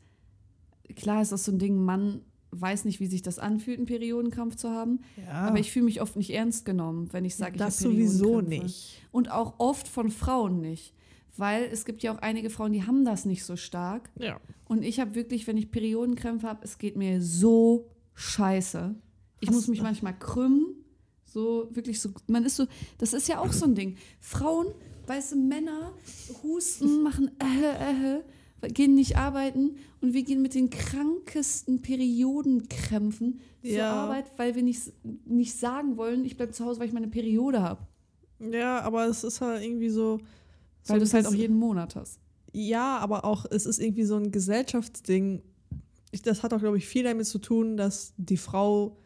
[0.95, 4.55] Klar ist das so ein Ding, Mann weiß nicht, wie sich das anfühlt, einen Periodenkrampf
[4.55, 5.01] zu haben.
[5.17, 7.91] ja, Aber ich fühle mich oft nicht ernst genommen, wenn ich sage, ich das habe
[7.93, 8.63] sowieso Periodenkrämpfe.
[8.65, 9.01] nicht.
[9.11, 10.93] Und auch oft von Frauen nicht.
[11.35, 14.09] Weil es gibt ja auch einige Frauen, die haben das nicht so stark.
[14.17, 14.39] Ja.
[14.65, 18.95] Und ich habe wirklich, wenn ich Periodenkrämpfe habe, es geht mir so scheiße.
[19.39, 20.75] Ich muss mich manchmal krümmen.
[21.25, 22.09] So, wirklich so.
[22.27, 22.65] Man ist so,
[22.97, 23.97] das ist ja auch so ein Ding.
[24.19, 24.67] Frauen,
[25.05, 25.93] weiße Männer,
[26.43, 33.71] husten, machen äh, äh, gehen nicht arbeiten und wir gehen mit den krankesten Periodenkrämpfen zur
[33.71, 33.93] Ja.
[33.93, 34.91] Arbeit, weil wir nicht,
[35.25, 37.85] nicht sagen wollen, ich bleibe zu Hause, weil ich meine Periode habe.
[38.39, 40.19] Ja, aber es ist halt irgendwie so.
[40.83, 42.19] so Weil du es halt auch jeden Monat hast.
[42.53, 45.43] Ja, aber auch, es ist irgendwie so ein Gesellschaftsding.
[46.11, 48.97] Ich, das hat auch, glaube ich, viel damit zu tun, dass die Frau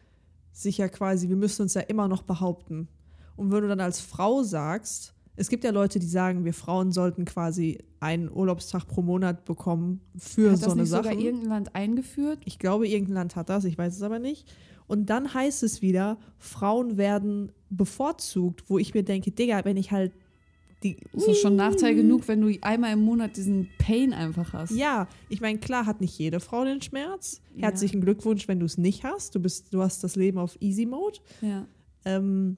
[0.52, 2.88] sich ja quasi, wir müssen uns ja immer noch behaupten.
[3.36, 6.92] Und wenn du dann als Frau sagst, Es gibt ja Leute, die sagen, wir Frauen
[6.92, 11.04] sollten quasi einen Urlaubstag pro Monat bekommen für Hat so das eine Sache.
[11.04, 12.40] sogar irgendein Land eingeführt?
[12.46, 14.52] Ich glaube, irgendein Land hat das, ich weiß es aber nicht.
[14.88, 19.92] Und dann heißt es wieder, Frauen werden bevorzugt, wo ich mir denke, Digga, wenn ich
[19.92, 20.12] halt
[20.84, 20.98] die.
[21.13, 24.72] Das ist schon Nachteil genug, wenn du einmal im Monat diesen Pain einfach hast.
[24.72, 27.41] Ja, ich meine, klar hat nicht jede Frau den Schmerz.
[27.56, 27.63] Ja.
[27.63, 29.36] Herzlichen Glückwunsch, wenn du es nicht hast.
[29.36, 31.20] Du, bist, du hast das Leben auf Easy Mode.
[31.41, 31.65] Ja.
[32.06, 32.58] Ähm,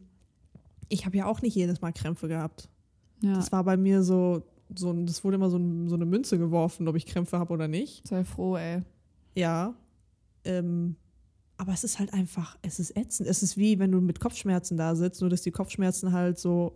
[0.89, 2.69] ich habe ja auch nicht jedes Mal Krämpfe gehabt.
[3.21, 3.33] ja.
[3.33, 4.43] Das war bei mir so,
[4.75, 8.07] so das wurde immer so, so eine Münze geworfen, ob ich Krämpfe habe oder nicht.
[8.07, 8.81] Sei froh, ey.
[9.36, 9.73] Ja.
[10.45, 10.95] Ähm,
[11.57, 13.29] aber es ist halt einfach, es ist ätzend.
[13.29, 16.73] Es ist wie, wenn du mit Kopfschmerzen da sitzt, nur dass die Kopfschmerzen halt so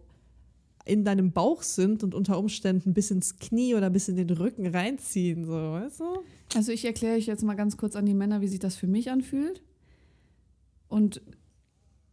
[0.88, 4.68] in deinem Bauch sind und unter Umständen bis ins Knie oder bis in den Rücken
[4.68, 6.06] reinziehen, so, weißt du?
[6.56, 8.88] Also ich erkläre euch jetzt mal ganz kurz an die Männer, wie sich das für
[8.88, 9.62] mich anfühlt.
[10.88, 11.22] Und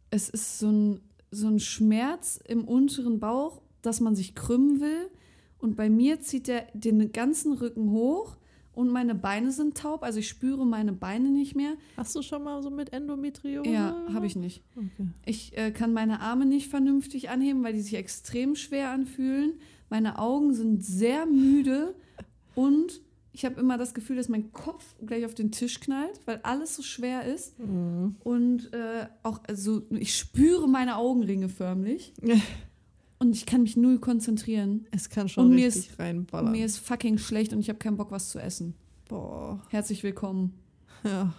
[0.09, 5.09] es ist so ein, so ein Schmerz im unteren Bauch, dass man sich krümmen will.
[5.57, 8.37] Und bei mir zieht der den ganzen Rücken hoch
[8.75, 10.03] und meine Beine sind taub.
[10.03, 11.73] Also ich spüre meine Beine nicht mehr.
[11.97, 13.69] Hast du schon mal so mit Endometriose?
[13.69, 14.63] Ja, habe ich nicht.
[14.75, 15.07] Okay.
[15.25, 19.53] Ich äh, kann meine Arme nicht vernünftig anheben, weil die sich extrem schwer anfühlen.
[19.89, 21.95] Meine Augen sind sehr müde
[22.53, 26.39] und ich habe immer das Gefühl, dass mein Kopf gleich auf den Tisch knallt, weil
[26.43, 27.59] alles so schwer ist.
[27.59, 28.15] Mhm.
[28.23, 32.13] Und äh, auch, also ich spüre meine Augenringe förmlich
[33.25, 34.85] und ich kann mich null konzentrieren.
[34.91, 36.51] Es kann schon Und mir richtig Und reinballern.
[36.51, 38.75] mir ist fucking schlecht und ich habe keinen Bock, was zu essen.
[39.09, 39.61] Boah.
[39.69, 40.53] Herzlich willkommen.
[41.03, 41.33] Ja.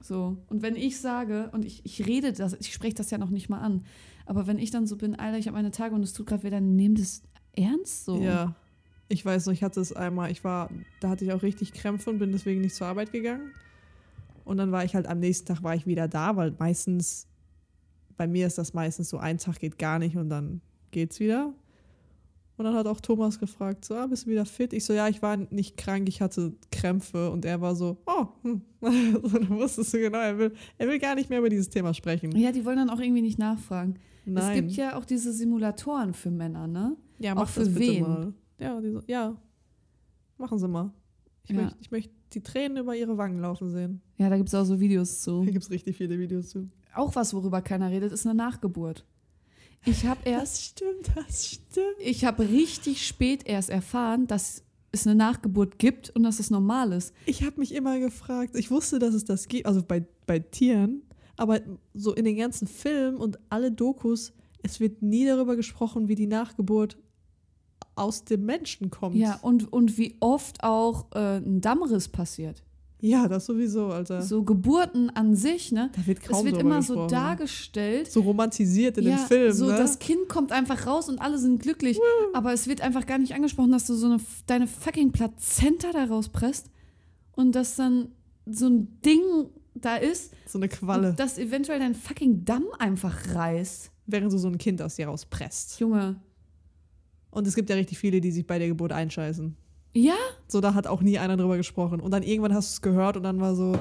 [0.00, 0.36] So.
[0.48, 3.48] Und wenn ich sage, und ich, ich rede das, ich spreche das ja noch nicht
[3.48, 3.84] mal an,
[4.24, 6.42] aber wenn ich dann so bin, Alter, ich habe meine Tage und es tut gerade
[6.44, 7.22] wieder, nehm das
[7.54, 8.20] ernst so.
[8.20, 8.54] Ja.
[9.08, 10.68] Ich weiß noch, ich hatte es einmal, ich war,
[11.00, 13.52] da hatte ich auch richtig Krämpfe und bin deswegen nicht zur Arbeit gegangen.
[14.44, 17.26] Und dann war ich halt am nächsten Tag war ich wieder da, weil meistens,
[18.16, 21.52] bei mir ist das meistens so, ein Tag geht gar nicht und dann geht's wieder.
[22.58, 24.72] Und dann hat auch Thomas gefragt, so, ah, bist du wieder fit?
[24.72, 27.30] Ich so, ja, ich war nicht krank, ich hatte Krämpfe.
[27.30, 28.62] Und er war so, oh, hm.
[28.80, 31.92] so, dann wusstest du genau, er will, er will gar nicht mehr über dieses Thema
[31.92, 32.34] sprechen.
[32.34, 33.98] Ja, die wollen dann auch irgendwie nicht nachfragen.
[34.24, 34.42] Nein.
[34.48, 36.96] Es gibt ja auch diese Simulatoren für Männer, ne?
[37.18, 38.00] Ja, Auch mach für das bitte wen?
[38.02, 38.32] mal.
[38.58, 39.36] Ja, die so, ja,
[40.38, 40.92] machen Sie mal.
[41.44, 41.56] Ich, Ja.
[41.62, 44.00] möchte, ich möchte die Tränen über Ihre Wangen laufen sehen.
[44.16, 45.44] Ja, da gibt es auch so Videos zu.
[45.44, 46.68] Da gibt es richtig viele Videos zu.
[46.94, 49.04] Auch was, worüber keiner redet, ist eine Nachgeburt.
[49.84, 51.96] Ich habe erst, stimmt, das stimmt.
[51.98, 54.62] ich habe richtig spät erst erfahren, dass
[54.92, 57.12] es eine Nachgeburt gibt und dass es normal ist.
[57.26, 61.02] Ich habe mich immer gefragt, ich wusste, dass es das gibt, also bei, bei Tieren,
[61.36, 61.60] aber
[61.94, 66.26] so in den ganzen Filmen und alle Dokus, es wird nie darüber gesprochen, wie die
[66.26, 66.96] Nachgeburt
[67.94, 69.16] aus dem Menschen kommt.
[69.16, 72.62] Ja, und, und wie oft auch äh, ein Dammriss passiert.
[73.00, 74.22] Ja das sowieso, Alter.
[74.22, 75.90] So Geburten an sich, ne?
[75.94, 77.10] da wird kaum Es wird immer so gesprochen.
[77.10, 78.10] dargestellt.
[78.10, 79.76] So romantisiert in ja, den Filmen, so ne?
[79.76, 81.98] das Kind kommt einfach raus und alle sind glücklich.
[82.34, 86.04] Aber es wird einfach gar nicht angesprochen, dass du so eine, deine fucking Plazenta da
[86.04, 86.70] rauspresst
[87.32, 88.08] und dass dann
[88.46, 89.20] so ein Ding
[89.74, 93.90] da ist, so eine Qualle, das eventuell dein fucking Damm einfach reißt.
[94.06, 95.80] während du so ein Kind aus dir rauspresst.
[95.80, 96.16] Junge.
[97.30, 99.54] Und es gibt ja richtig viele, die sich bei der Geburt einscheißen.
[99.96, 100.14] Ja?
[100.46, 102.00] So, da hat auch nie einer drüber gesprochen.
[102.00, 103.78] Und dann irgendwann hast du es gehört und dann war so,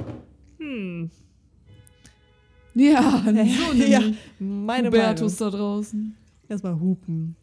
[0.59, 1.11] hm,
[2.73, 3.89] Ja, so nämlich.
[3.89, 4.01] ja,
[4.39, 5.51] meine Hubertus Meinung.
[5.51, 6.17] da draußen.
[6.47, 7.35] Erstmal hupen.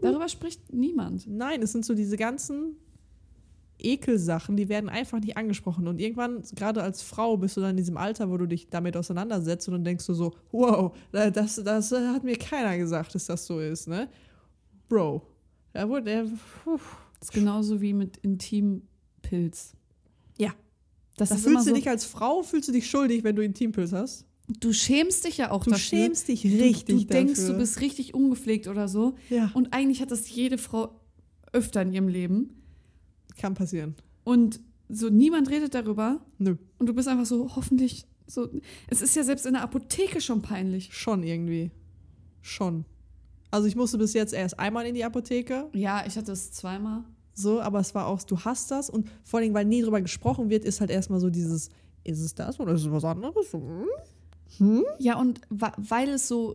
[0.00, 1.26] Darüber spricht niemand.
[1.28, 2.76] Nein, es sind so diese ganzen
[3.78, 5.86] Ekelsachen, die werden einfach nicht angesprochen.
[5.86, 8.96] Und irgendwann, gerade als Frau, bist du dann in diesem Alter, wo du dich damit
[8.96, 13.46] auseinandersetzt und dann denkst du so, wow, das, das hat mir keiner gesagt, dass das
[13.46, 14.08] so ist, ne?
[14.88, 15.22] Bro.
[15.72, 16.24] Da wurde der.
[16.64, 16.78] puh.
[17.18, 19.74] Das ist genauso wie mit Intimpilz.
[20.38, 20.52] Ja.
[21.16, 23.92] Das Da fühlst du so, dich als Frau, fühlst du dich schuldig, wenn du Intimpilz
[23.92, 24.26] hast.
[24.48, 25.84] du schämst dich ja auch Du dafür.
[25.84, 27.52] schämst dich Du- richtig Du denkst, dafür.
[27.54, 29.14] du bist richtig ungepflegt oder so.
[29.30, 31.00] Ja, Und eigentlich hat das jede Frau
[31.52, 32.50] öfter in ihrem Leben.
[33.36, 33.94] kann passieren.
[34.24, 36.20] Und so niemand redet darüber.
[36.38, 38.04] Nö, Und du bist einfach so, hoffentlich.
[38.26, 38.48] So,
[38.88, 40.92] es ist ja selbst in der Apotheke schon peinlich.
[40.92, 41.70] schon irgendwie.
[42.42, 42.84] Schon.
[43.52, 47.04] Also ich musste bis jetzt erst einmal in die Apotheke, Ja, ich hatte es zweimal.
[47.34, 50.50] so, aber es war auch, du hast das und vor allem, weil nie drüber gesprochen
[50.50, 51.68] wird, ist halt erstmal so dieses,
[52.02, 53.52] ist es das oder ist es was anderes?
[53.52, 53.84] Hm?
[54.58, 54.84] Hm?
[54.98, 56.54] Ja, und weil es so,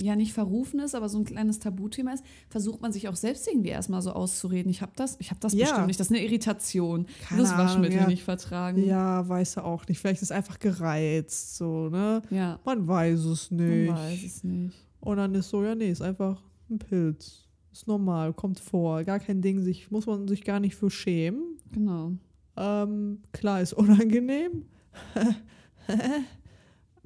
[0.00, 3.46] ja, nicht verrufen ist, aber so ein kleines Tabuthema ist, versucht man sich auch selbst
[3.46, 4.70] irgendwie erstmal so auszureden.
[4.70, 5.66] Ich habe das, ich habe das Ja.
[5.66, 6.00] bestimmt nicht.
[6.00, 7.06] Das ist eine Irritation.
[7.28, 8.06] Keine das Waschmittel ja.
[8.06, 8.82] nicht vertragen.
[8.86, 9.98] Ja, weiß er auch nicht.
[10.00, 12.22] Vielleicht ist es einfach gereizt, so, ne?
[12.30, 13.92] Ja, Man weiß es man nicht.
[13.92, 14.76] weiß es nicht.
[15.06, 17.44] Und dann ist so, ja, nee, ist einfach ein Pilz.
[17.70, 19.04] Ist normal, kommt vor.
[19.04, 21.58] Gar kein Ding, sich, muss man sich gar nicht für schämen.
[21.70, 22.12] Genau.
[22.56, 24.64] Ähm, klar, ist unangenehm.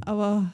[0.01, 0.51] Aber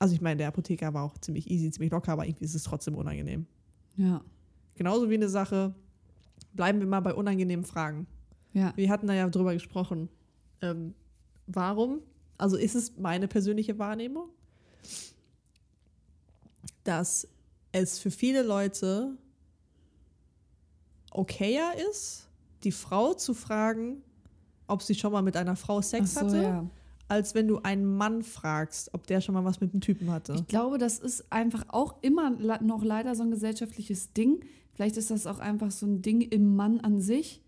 [0.00, 2.64] Also ich meine, der Apotheker war auch ziemlich easy, ziemlich locker, aber irgendwie ist es
[2.64, 3.46] trotzdem unangenehm.
[3.96, 4.22] Ja.
[4.74, 5.72] Genauso wie eine Sache,
[6.52, 8.06] bleiben wir mal bei unangenehmen Fragen.
[8.54, 8.72] Ja.
[8.76, 10.08] Wir hatten da ja drüber gesprochen.
[10.62, 10.94] Ähm,
[11.46, 12.00] warum?
[12.38, 14.30] Also ist es meine persönliche Wahrnehmung,
[16.88, 17.28] dass
[17.70, 19.18] es für viele Leute
[21.10, 22.28] okayer ist,
[22.64, 24.02] die Frau zu fragen,
[24.66, 26.70] ob sie schon mal mit einer Frau Sex so, hatte, ja.
[27.06, 30.34] als wenn du einen Mann fragst, ob der schon mal was mit einem Typen hatte.
[30.34, 34.42] Ich glaube, das ist einfach auch immer noch leider so ein gesellschaftliches Ding.
[34.72, 37.42] Vielleicht ist das auch einfach so ein Ding im Mann an sich,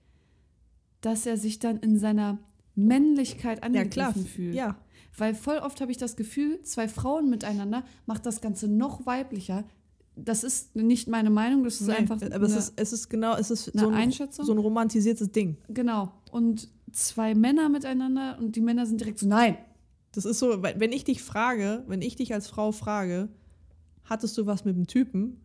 [1.00, 2.38] dass er sich dann in seiner
[2.74, 4.12] Männlichkeit ja, angegriffen klar.
[4.14, 4.54] fühlt.
[4.54, 4.76] Ja,
[5.16, 9.64] Weil voll oft habe ich das Gefühl, zwei Frauen miteinander macht das Ganze noch weiblicher.
[10.16, 13.09] Das ist nicht meine Meinung, das ist nee, einfach aber es eine- ist, es ist
[13.09, 14.44] genau, es ist so ein, Einschätzung?
[14.44, 15.56] so ein romantisiertes Ding.
[15.68, 16.12] genau.
[16.30, 19.56] Und zwei Männer miteinander und die Männer sind direkt so, nein.
[20.12, 23.28] Das ist so, wenn ich dich frage, wenn ich dich als Frau frage,
[24.04, 25.40] hattest du was mit einem Typen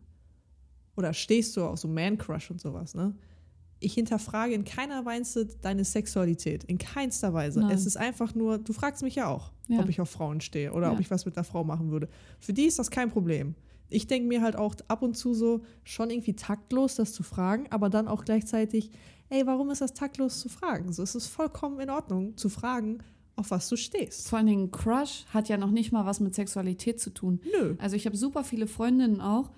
[0.96, 3.14] oder stehst du auf so Man-Crush und sowas, ne?
[3.78, 7.60] Ich hinterfrage in keiner Weise deine Sexualität, in keinster Weise.
[7.60, 7.70] Nein.
[7.72, 9.80] Es ist einfach nur, du fragst mich ja auch, Ja.
[9.80, 10.92] ob ich auf Frauen stehe oder Ja.
[10.92, 12.08] ob ich was mit einer Frau machen würde.
[12.40, 13.54] Für die ist das kein Problem.
[13.88, 17.66] Ich denke mir halt auch ab und zu so, schon irgendwie taktlos, das zu fragen,
[17.70, 18.90] aber dann auch gleichzeitig,
[19.28, 20.92] ey, warum ist das taktlos zu fragen?
[20.92, 22.98] So, es ist vollkommen in Ordnung zu fragen,
[23.36, 24.28] auf was du stehst.
[24.28, 27.40] Vor allen Dingen Crush hat ja noch nicht mal was mit Sexualität zu tun.
[27.60, 27.76] Nö.
[27.78, 29.50] Also ich habe super viele Freundinnen auch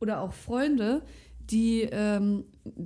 [0.00, 1.02] oder auch Freunde,
[1.50, 2.44] die ähm,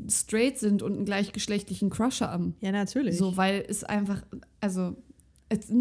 [0.08, 2.54] straight sind und einen gleichgeschlechtlichen Crush haben.
[2.60, 3.16] Ja, natürlich.
[3.16, 4.22] So, weil es einfach,
[4.60, 4.96] also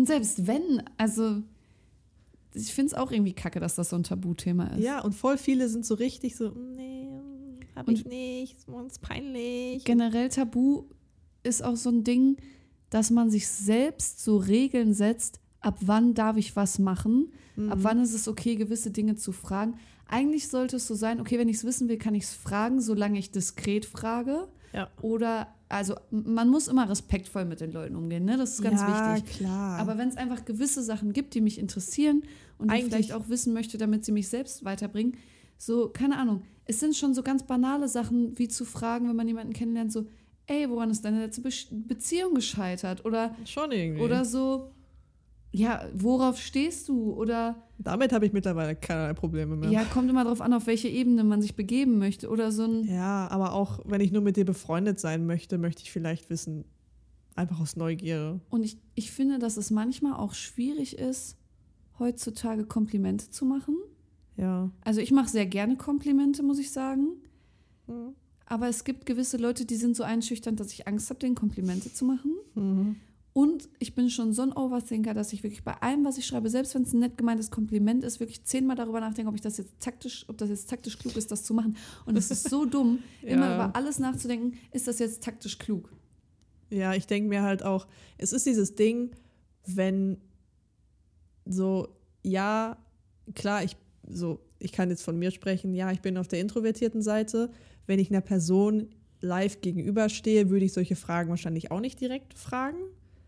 [0.06, 1.42] selbst wenn, also
[2.54, 4.84] ich finde es auch irgendwie kacke, dass das so ein Tabuthema ist.
[4.84, 7.08] Ja, und voll viele sind so richtig so, nee,
[7.76, 9.84] hab Und- ich nicht, ist uns peinlich.
[9.86, 10.86] Generell Tabu
[11.44, 12.38] ist auch so ein Ding,
[12.90, 17.72] dass man sich selbst so Regeln setzt, ab wann darf ich was machen, Mhm.
[17.72, 19.76] ab wann ist es okay, gewisse Dinge zu fragen.
[20.12, 22.82] Eigentlich sollte es so sein, okay, wenn ich es wissen will, kann ich es fragen,
[22.82, 24.48] solange ich diskret frage.
[24.74, 24.90] Ja.
[25.02, 28.36] Oder, also man muss immer respektvoll mit den Leuten umgehen, ne?
[28.36, 29.38] Das ist ganz ja, wichtig.
[29.38, 29.80] klar.
[29.80, 32.24] Aber wenn es einfach gewisse Sachen gibt, die mich interessieren
[32.58, 35.16] und die ich vielleicht auch wissen möchte, damit sie mich selbst weiterbringen,
[35.58, 39.28] so, keine Ahnung, es sind schon so ganz banale Sachen, wie zu fragen, wenn man
[39.28, 40.08] jemanden kennenlernt, so,
[40.48, 43.06] ey, woran ist deine letzte Be Beziehung gescheitert?
[43.06, 44.02] Oder, schon irgendwie.
[44.02, 44.72] oder so,
[45.52, 47.12] ja, worauf stehst du?
[47.14, 49.70] Oder, Damit habe ich mittlerweile keinerlei Probleme mehr.
[49.72, 52.30] ja, kommt immer drauf an, auf welche Ebene man sich begeben möchte.
[52.30, 55.82] Oder so ein, Ja, aber auch wenn ich nur mit dir befreundet sein möchte, möchte
[55.84, 56.66] ich vielleicht wissen,
[57.36, 58.42] einfach aus Neugierde.
[58.50, 61.38] und ich, ich finde, dass es manchmal auch schwierig ist,
[61.98, 63.76] heutzutage Komplimente zu machen.
[64.38, 64.70] Ja.
[64.82, 67.08] Also ich mache sehr gerne Komplimente, muss ich sagen.
[67.88, 68.14] Mhm.
[68.46, 71.94] Aber es gibt gewisse Leute, die sind so einschüchternd, dass ich Angst habe, denen Komplimente
[71.94, 72.34] zu machen.
[72.56, 72.96] Mhm.
[73.40, 76.50] Und ich bin schon so ein Overthinker, dass ich wirklich bei allem, was ich schreibe,
[76.50, 79.56] selbst wenn es ein nett gemeintes Kompliment ist, wirklich zehnmal darüber nachdenke, ob ich das
[79.56, 81.78] jetzt taktisch, ob das jetzt taktisch klug ist, das zu machen.
[82.06, 83.56] Und es ist so dumm, immer Ja.
[83.56, 85.90] über alles nachzudenken, ist das jetzt taktisch klug?
[86.70, 89.12] Ja, ich denke mir halt auch, es ist dieses Ding,
[89.66, 90.18] wenn
[91.46, 91.88] so,
[92.24, 92.78] ja,
[93.36, 97.02] klar, ich so, ich kann jetzt von mir sprechen, ja, ich bin auf der introvertierten
[97.02, 97.52] Seite.
[97.88, 98.90] Wenn ich einer Person
[99.22, 102.80] live gegenüberstehe, würde ich solche Fragen wahrscheinlich auch nicht direkt fragen.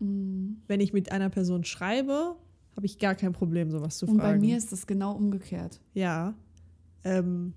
[0.02, 0.56] Mm.
[0.66, 2.36] Wenn ich mit einer Person schreibe,
[2.76, 4.40] habe ich gar kein Problem, sowas zu Und bei fragen.
[4.40, 5.80] mir ist das genau umgekehrt.
[5.94, 6.34] ja.
[7.04, 7.54] Ähm,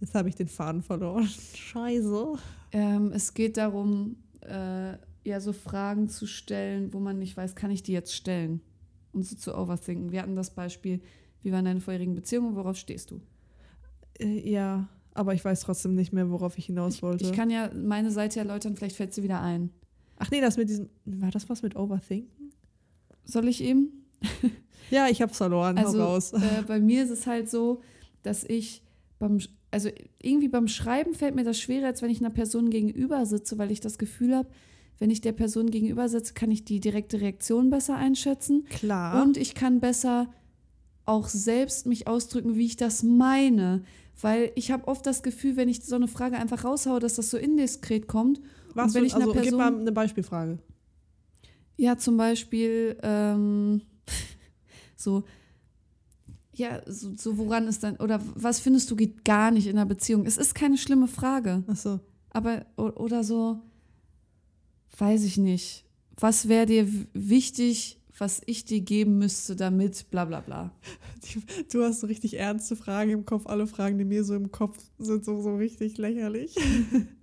[0.00, 1.26] jetzt habe ich den Faden verloren.
[1.54, 2.36] Scheiße.
[2.72, 4.92] Ähm, es geht darum, äh,
[5.24, 8.62] ja, so Fragen zu stellen, wo man nicht weiß, kann ich die jetzt stellen?
[9.12, 10.10] Und so zu overthinken.
[10.10, 11.02] Wir hatten das Beispiel,
[11.42, 13.20] wie waren deine vorherigen Beziehungen, worauf stehst du?
[14.18, 17.24] Äh, ja, aber ich weiß trotzdem nicht mehr, worauf ich hinaus wollte.
[17.24, 19.70] Ich kann ja meine Seite erläutern, vielleicht fällt sie wieder ein.
[20.18, 20.88] Ach nee, das mit diesem.
[21.04, 22.52] War das was mit Overthinken?
[23.24, 24.06] Soll ich eben?
[24.90, 25.76] Ja, ich hab's verloren.
[25.76, 26.32] Also hau raus.
[26.32, 27.82] äh, bei mir ist es halt so,
[28.22, 28.82] dass ich
[29.18, 29.38] beim,
[29.70, 29.90] also
[30.22, 33.70] irgendwie beim Schreiben fällt mir das schwerer, als wenn ich einer Person gegenüber sitze, weil
[33.70, 34.48] ich das Gefühl habe,
[34.98, 39.22] wenn ich der Person gegenüber sitze, kann ich die direkte Reaktion besser einschätzen Klar.
[39.22, 40.32] und ich kann besser
[41.04, 43.82] auch selbst mich ausdrücken, wie ich das meine.
[44.20, 47.30] Weil ich habe oft das Gefühl, wenn ich so eine Frage einfach raushaue, dass das
[47.30, 48.40] so indiskret kommt.
[48.74, 50.58] Was wenn für- ich also, gib Person- mal eine Beispielfrage.
[51.76, 53.82] Ja, zum Beispiel, ähm,
[54.96, 55.22] so,
[56.54, 59.86] ja, so, so woran ist dann, oder was findest du geht gar nicht in einer
[59.86, 60.26] Beziehung?
[60.26, 62.00] Es ist keine schlimme Frage, Achso.
[62.30, 63.60] aber, o- oder so,
[64.98, 65.84] weiß ich nicht.
[66.16, 70.72] Was wäre dir wichtig, was ich dir geben müsste, damit, bla bla bla.
[71.72, 73.46] Du hast so richtig ernste Fragen im Kopf.
[73.46, 76.56] Alle Fragen, die mir so im Kopf sind, so, so richtig lächerlich.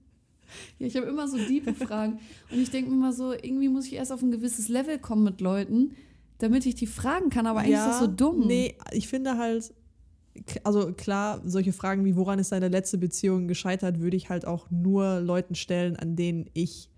[0.79, 2.19] Ja, ich habe immer so diepe Fragen
[2.51, 5.23] und ich denke mir immer so, irgendwie muss ich erst auf ein gewisses Level kommen
[5.23, 5.91] mit Leuten,
[6.37, 8.47] damit ich die fragen kann, aber eigentlich ist das so dumm.
[8.47, 9.73] Nee, ich finde halt,
[10.63, 14.69] also klar, solche Fragen wie, woran ist deine letzte Beziehung gescheitert, würde ich halt auch
[14.69, 16.89] nur Leuten stellen, an denen ich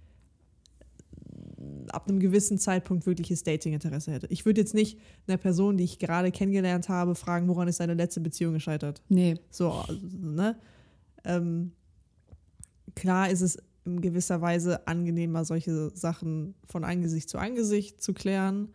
[1.90, 4.28] ab einem gewissen Zeitpunkt wirkliches Dating-Interesse hätte.
[4.30, 7.94] Ich würde jetzt nicht einer Person, die ich gerade kennengelernt habe, fragen, woran ist deine
[7.94, 9.02] letzte Beziehung gescheitert.
[9.10, 9.36] Nee.
[9.50, 10.58] So, also, ne?
[11.24, 11.72] Ähm,
[12.98, 18.70] klar ist es in gewisser Weise angenehmer, solche Sachen von Angesicht zu Angesicht zu klären.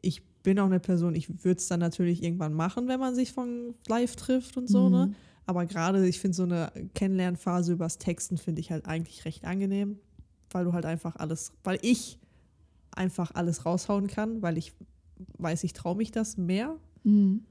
[0.00, 3.32] Ich bin auch eine Person, ich würde es dann natürlich irgendwann machen, wenn man sich
[3.32, 5.06] von live trifft und so, ne?
[5.06, 5.14] Mhm.
[5.46, 9.98] Aber gerade, ich finde so eine Kennenlernphase übers Texten finde ich halt eigentlich recht angenehm,
[10.50, 12.18] weil du halt einfach alles, weil ich
[12.92, 14.72] einfach alles raushauen kann, weil ich
[15.38, 16.76] weiß, ich traue mich das mehr.
[17.02, 17.44] Mhm.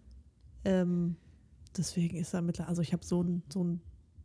[0.66, 1.18] Ähm,
[1.78, 3.82] deswegen ist er mittlerweile, also ich habe so einen so einen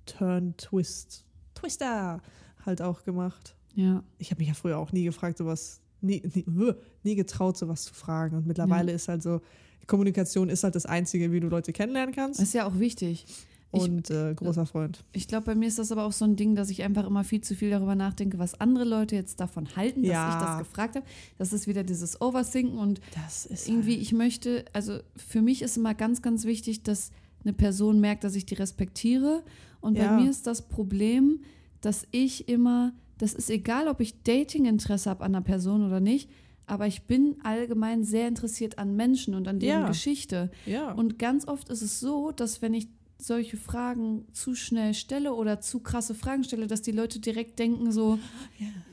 [0.06, 1.26] Turn-Twist,
[1.60, 2.20] Twister
[2.64, 3.54] halt auch gemacht.
[3.74, 4.02] Ja.
[4.18, 7.84] Ich habe mich ja früher auch nie gefragt, sowas, nie, nie, äh, nie getraut, sowas
[7.84, 8.36] zu fragen.
[8.36, 9.40] Und mittlerweile ist halt so,
[9.86, 12.40] Kommunikation ist halt das Einzige, wie du Leute kennenlernen kannst.
[12.40, 13.24] Das ist ja auch wichtig.
[13.70, 15.04] Ich- Und äh, großer Freund.
[15.12, 17.22] Ich glaube, bei mir ist das aber auch so ein Ding, dass ich einfach immer
[17.22, 20.38] viel zu viel darüber nachdenke, was andere Leute jetzt davon halten, dass Ja.
[20.38, 21.04] ich das gefragt habe.
[21.36, 25.76] Das ist wieder dieses Overthinken und Das ist irgendwie, ich möchte, also für mich ist
[25.76, 27.10] immer ganz, ganz wichtig, dass
[27.44, 29.42] eine Person merkt, dass ich die respektiere.
[29.81, 30.09] Und Ja.
[30.09, 31.40] bei mir ist das Problem,
[31.81, 36.29] dass ich immer, das ist egal, ob ich Dating-Interesse habe an einer Person oder nicht,
[36.66, 39.87] aber ich bin allgemein sehr interessiert an Menschen und an deren Ja.
[39.88, 40.51] Geschichte.
[40.66, 40.92] ja.
[40.92, 42.88] Und ganz oft ist es so, dass wenn ich
[43.20, 47.90] solche Fragen zu schnell stelle oder zu krasse Fragen stelle, dass die Leute direkt denken
[47.90, 48.18] so,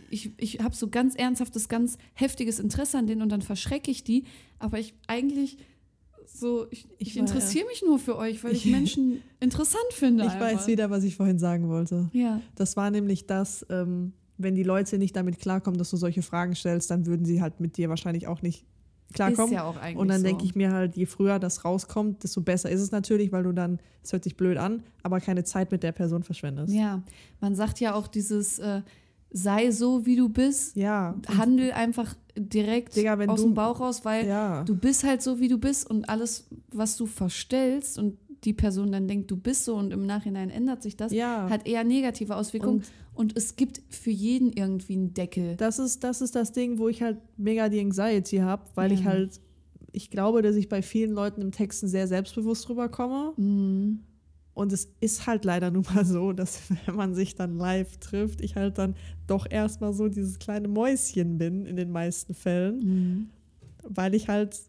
[0.09, 4.03] ich, ich habe so ganz ernsthaftes, ganz heftiges Interesse an denen und dann verschrecke ich
[4.03, 4.23] die.
[4.59, 5.57] Aber ich eigentlich
[6.35, 10.25] so, ich, ich, Ich interessiere mich nur für euch, weil ich Ich- Menschen interessant finde.
[10.25, 10.45] ich einfach.
[10.53, 12.09] weiß wieder, was ich vorhin sagen wollte.
[12.13, 16.21] Ja, Das war nämlich das, ähm, wenn die Leute nicht damit klarkommen, dass du solche
[16.21, 18.65] Fragen stellst, dann würden sie halt mit dir wahrscheinlich auch nicht
[19.13, 19.45] klarkommen.
[19.45, 20.27] ist ja auch eigentlich Und dann so.
[20.27, 23.53] denke ich mir halt, je früher das rauskommt, desto besser ist es natürlich, weil du
[23.53, 26.73] dann, es hört sich blöd an, aber keine Zeit mit der Person verschwendest.
[26.73, 27.01] Ja,
[27.39, 28.81] man sagt ja auch dieses, äh,
[29.37, 31.13] sei so, wie du bist, Ja.
[31.37, 34.63] handel einfach direkt Digga, aus dem Bauch raus, weil ja.
[34.63, 38.91] du bist halt so, wie du bist und alles, was du verstellst und die Person
[38.93, 41.49] dann denkt, du bist so und im Nachhinein ändert sich das, ja.
[41.49, 45.55] hat eher negative Auswirkungen Und und, es gibt für jeden irgendwie einen Deckel.
[45.57, 48.99] das ist, das ist das Ding, wo ich halt mega die Anxiety habe, weil Ja.
[48.99, 49.39] ich halt,
[49.93, 53.33] ich glaube, dass ich bei vielen Leuten im Texten sehr selbstbewusst rüberkomme.
[53.37, 53.99] Mhm.
[54.55, 58.41] Und es ist halt leider nun mal so, dass wenn man sich dann live trifft,
[58.41, 58.95] ich halt dann
[59.27, 63.29] doch erstmal so dieses kleine Mäuschen bin in den meisten Fällen, Mhm.
[63.83, 64.59] weil ich halt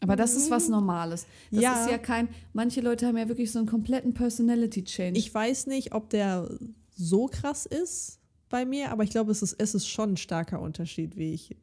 [0.00, 1.26] Aber das ist was Normales.
[1.50, 1.84] Das Ja.
[1.84, 5.18] ist ja kein, manche Leute haben ja wirklich so einen kompletten Personality Change.
[5.18, 6.48] Ich weiß nicht, ob der
[6.94, 10.60] so krass ist bei mir, aber ich glaube, es ist, es ist schon ein starker
[10.60, 11.56] Unterschied, wie ich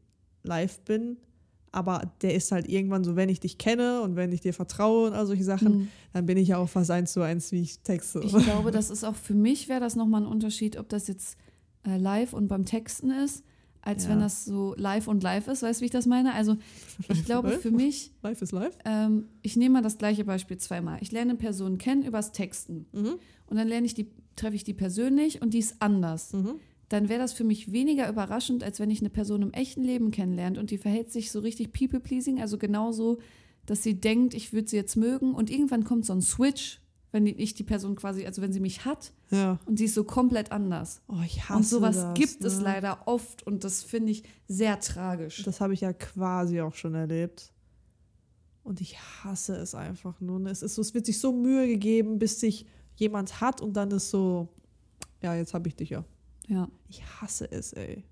[0.43, 1.17] live bin.
[1.73, 5.07] Aber der ist halt irgendwann so, wenn ich dich kenne und wenn ich dir vertraue
[5.07, 5.88] und all solche Sachen, Mhm.
[6.13, 8.21] dann bin ich ja auch fast eins zu eins, wie ich texte.
[8.23, 11.36] Ich glaube, das ist auch für mich wäre das nochmal ein Unterschied, ob das jetzt
[11.86, 13.43] äh, live und beim Texten ist,
[13.81, 14.12] als Ja.
[14.12, 15.63] wenn das so live und live ist.
[15.63, 16.33] Weißt du, wie ich das meine?
[16.33, 16.55] Also
[17.09, 17.62] ich glaube Live?
[17.62, 18.77] für mich, live ist live.
[18.86, 20.99] ähm, ich nehme mal das gleiche Beispiel zweimal.
[21.01, 23.15] Ich lerne eine Person kennen übers Texten Mhm.
[23.47, 26.31] und dann lerne ich die, treffe ich die persönlich und die ist anders.
[26.33, 26.59] Mhm.
[26.89, 30.11] Dann wäre das für mich weniger überraschend, als wenn ich eine Person im echten Leben
[30.11, 33.19] kennenlernt und die verhält sich so richtig people-pleasing, also genauso,
[33.65, 37.25] dass sie denkt, ich würde sie jetzt mögen und irgendwann kommt so ein Switch, wenn
[37.27, 39.59] ich die Person quasi, also wenn sie mich hat Ja.
[39.65, 41.01] und sie ist so komplett anders.
[41.07, 42.63] Oh, ich hasse Und sowas das, gibt es ne?
[42.63, 45.43] leider oft und das finde ich sehr tragisch.
[45.43, 47.51] Das habe ich ja quasi auch schon erlebt.
[48.63, 50.39] Und ich hasse es einfach nur.
[50.39, 50.49] ne?
[50.49, 52.65] Es, ist so, es wird sich so Mühe gegeben, bis sich
[52.95, 54.47] jemand hat und dann ist so,
[55.21, 56.03] ja, jetzt habe ich dich ja.
[56.47, 56.67] Ja.
[56.89, 58.03] Ich hasse es, ey.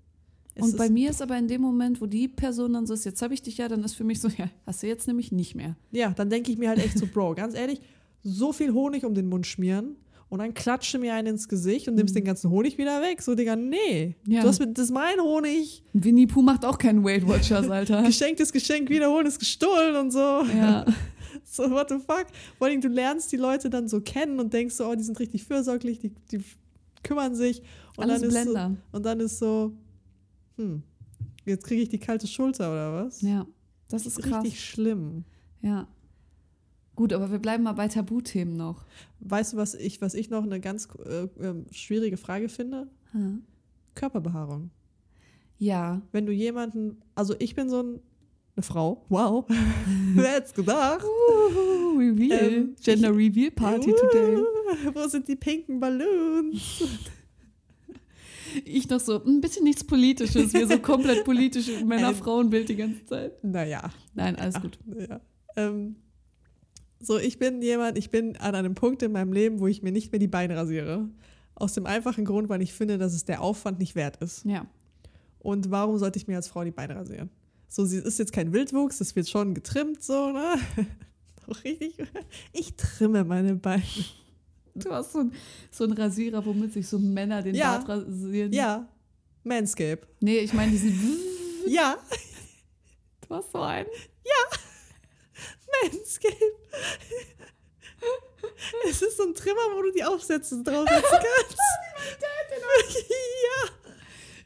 [0.54, 3.04] Es Und bei mir ist aber in dem Moment, wo die Person dann so ist,
[3.04, 5.32] jetzt habe ich dich ja, dann ist für mich so, ja, hast du jetzt nämlich
[5.32, 5.76] nicht mehr.
[5.92, 7.80] Ja, dann denke ich mir halt echt so, Bro, ganz ehrlich,
[8.22, 9.96] so viel Honig um den Mund schmieren
[10.28, 13.22] und dann klatsche mir einen ins Gesicht und nimmst den ganzen Honig wieder weg.
[13.22, 14.16] So, Digga, nee.
[14.24, 14.32] Mhm.
[14.32, 14.42] Ja.
[14.42, 15.82] Du hast mit, das ist mein Honig.
[15.92, 18.02] Winnie Pooh macht auch keinen Weight Watchers, Alter.
[18.06, 20.18] Geschenktes Geschenk wiederholen ist gestohlen und so.
[20.18, 20.86] ja.
[21.44, 22.26] So, what the fuck?
[22.56, 25.18] Vor allem, du lernst die Leute dann so kennen und denkst so, oh, die sind
[25.18, 26.42] richtig fürsorglich, die, die
[27.02, 27.62] kümmern sich.
[27.96, 28.70] Und Alles dann ist Blender.
[28.70, 29.72] So, und dann ist so,
[30.56, 30.82] hm,
[31.44, 33.20] jetzt kriege ich die kalte Schulter oder was?
[33.22, 33.46] Ja.
[33.88, 34.44] Das ist krass.
[34.44, 35.24] richtig schlimm.
[35.60, 35.86] Ja.
[36.94, 38.84] Gut, aber wir bleiben mal bei Tabuthemen noch.
[39.20, 42.88] Weißt du, was ich, was ich noch eine ganz äh, ähm, schwierige Frage finde?
[43.12, 43.42] Hm.
[43.94, 44.70] Körperbehaarung.
[45.58, 46.02] Ja.
[46.12, 48.00] Wenn du jemanden, also ich bin so ein,
[48.56, 49.46] eine Frau, wow,
[50.14, 51.04] wer hätte gedacht?
[51.04, 52.52] Uh, Reveal.
[52.52, 54.36] Ähm, Gender Reveal Party Uh, today.
[54.94, 56.82] Wo sind die pinken Balloons?
[58.64, 63.42] Ich noch so, ein bisschen nichts Politisches, wir so komplett politische Männer-Frauen-Bild die ganze Zeit.
[63.44, 63.90] Naja.
[64.14, 64.78] Nein, alles gut.
[65.08, 65.20] Ja.
[65.56, 65.96] Ähm,
[67.00, 69.92] so, ich bin jemand, ich bin an einem Punkt in meinem Leben, wo ich mir
[69.92, 71.08] nicht mehr die Beine rasiere.
[71.54, 74.44] Aus dem einfachen Grund, weil ich finde, dass es der Aufwand nicht wert ist.
[74.44, 74.66] Ja.
[75.40, 77.30] Und warum sollte ich mir als Frau die Beine rasieren?
[77.68, 80.54] So, sie ist jetzt kein Wildwuchs, das wird schon getrimmt, so, ne?
[81.48, 81.96] Auch richtig.
[82.52, 83.82] Ich trimme meine Beine.
[84.74, 85.32] Du hast so, ein,
[85.70, 87.78] so einen Rasierer, womit sich so Männer den Ja.
[87.78, 88.52] Bart rasieren.
[88.52, 88.88] Ja.
[89.44, 90.06] Manscape.
[90.20, 91.18] Nee, ich meine diesen.
[91.66, 91.96] Ja.
[93.28, 93.86] Du hast so einen.
[95.82, 96.52] Manscape.
[98.88, 101.58] Es ist so ein Trimmer, wo du die Aufsätze draufsetzen kannst.
[103.08, 103.81] ja.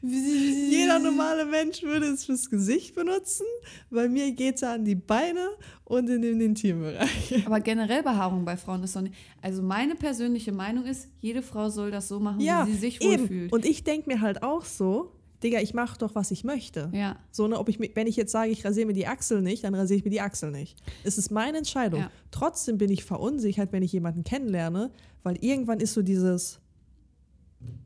[0.09, 3.45] Jeder normale Mensch würde es fürs Gesicht benutzen.
[3.89, 5.49] Bei mir geht es an die Beine
[5.83, 7.43] und in den Intimbereich.
[7.45, 9.15] Aber generell Behaarung bei Frauen ist doch nicht.
[9.41, 13.01] Also meine persönliche Meinung ist, jede Frau soll das so machen, Ja, wie sie sich
[13.01, 13.23] eben.
[13.23, 13.51] wohlfühlt.
[13.53, 15.11] Und ich denke mir halt auch so,
[15.43, 16.89] Digga, ich mache doch, was ich möchte.
[16.93, 17.17] ja.
[17.31, 19.75] So, ne, ob ich, wenn ich jetzt sage, ich rasiere mir die Achsel nicht, dann
[19.75, 20.81] rasiere ich mir die Achsel nicht.
[21.03, 21.99] Es ist meine Entscheidung.
[22.01, 22.11] Ja.
[22.31, 24.89] Trotzdem bin ich verunsichert, wenn ich jemanden kennenlerne,
[25.21, 26.59] weil irgendwann ist so dieses,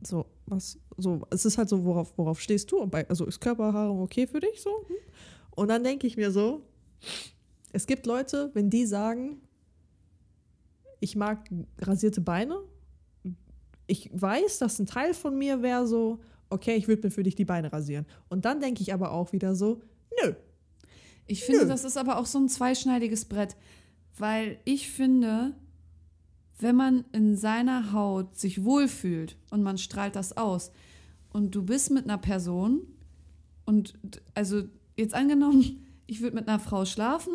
[0.05, 2.85] so, was, so, es ist halt so, worauf, worauf stehst du?
[2.87, 4.69] Bei- Also ist Körperbehaarung okay für dich so?
[4.87, 4.95] Hm?
[5.51, 6.61] Und dann denke ich mir so,
[7.73, 9.41] es gibt Leute, wenn die sagen,
[10.99, 11.49] ich mag
[11.79, 12.59] rasierte Beine,
[13.87, 17.35] ich weiß, dass ein Teil von mir wäre so, okay, ich würde mir für dich
[17.35, 18.05] die Beine rasieren.
[18.29, 19.81] Und dann denke ich aber auch wieder so,
[20.23, 20.33] nö.
[21.27, 21.67] Ich finde, Nö.
[21.67, 23.55] das ist aber auch so ein zweischneidiges Brett,
[24.17, 25.55] weil ich finde,
[26.59, 30.71] wenn man in seiner Haut sich wohlfühlt und man strahlt das aus
[31.34, 32.82] und du bist mit einer Person
[33.65, 33.93] und
[34.34, 34.63] also
[34.97, 37.34] jetzt angenommen, ich würde mit einer Frau schlafen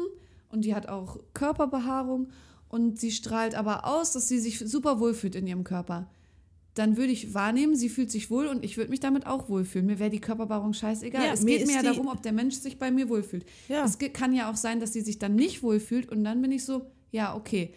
[0.49, 2.29] und die hat auch Körperbehaarung
[2.69, 6.11] und sie strahlt aber aus, dass sie sich super wohlfühlt in ihrem Körper.
[6.75, 9.87] Dann würde ich wahrnehmen, sie fühlt sich wohl und ich würde mich damit auch wohlfühlen.
[9.87, 11.25] Mir wäre die Körperbehaarung scheißegal.
[11.25, 13.47] Ja, es mir geht mir ja darum, ob der Mensch sich bei mir wohlfühlt.
[13.69, 13.83] Ja.
[13.83, 16.65] Es kann ja auch sein, dass sie sich dann nicht wohlfühlt und dann bin ich
[16.65, 17.73] so, ja, okay.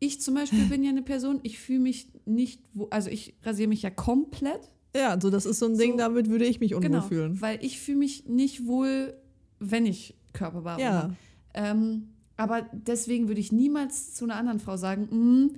[0.00, 2.60] Ich zum Beispiel bin ja eine Person, ich fühle mich nicht,
[2.90, 4.68] also ich rasiere mich ja komplett.
[4.94, 5.96] Ja, also das ist so ein Ding, So.
[5.98, 7.40] damit würde ich mich unwohl Genau, fühlen.
[7.40, 9.14] weil ich fühle mich nicht wohl,
[9.58, 10.14] wenn ich
[10.80, 10.92] Ja.
[10.94, 11.16] habe.
[11.54, 15.56] Ähm, aber deswegen würde ich niemals zu einer anderen Frau sagen, "Mm,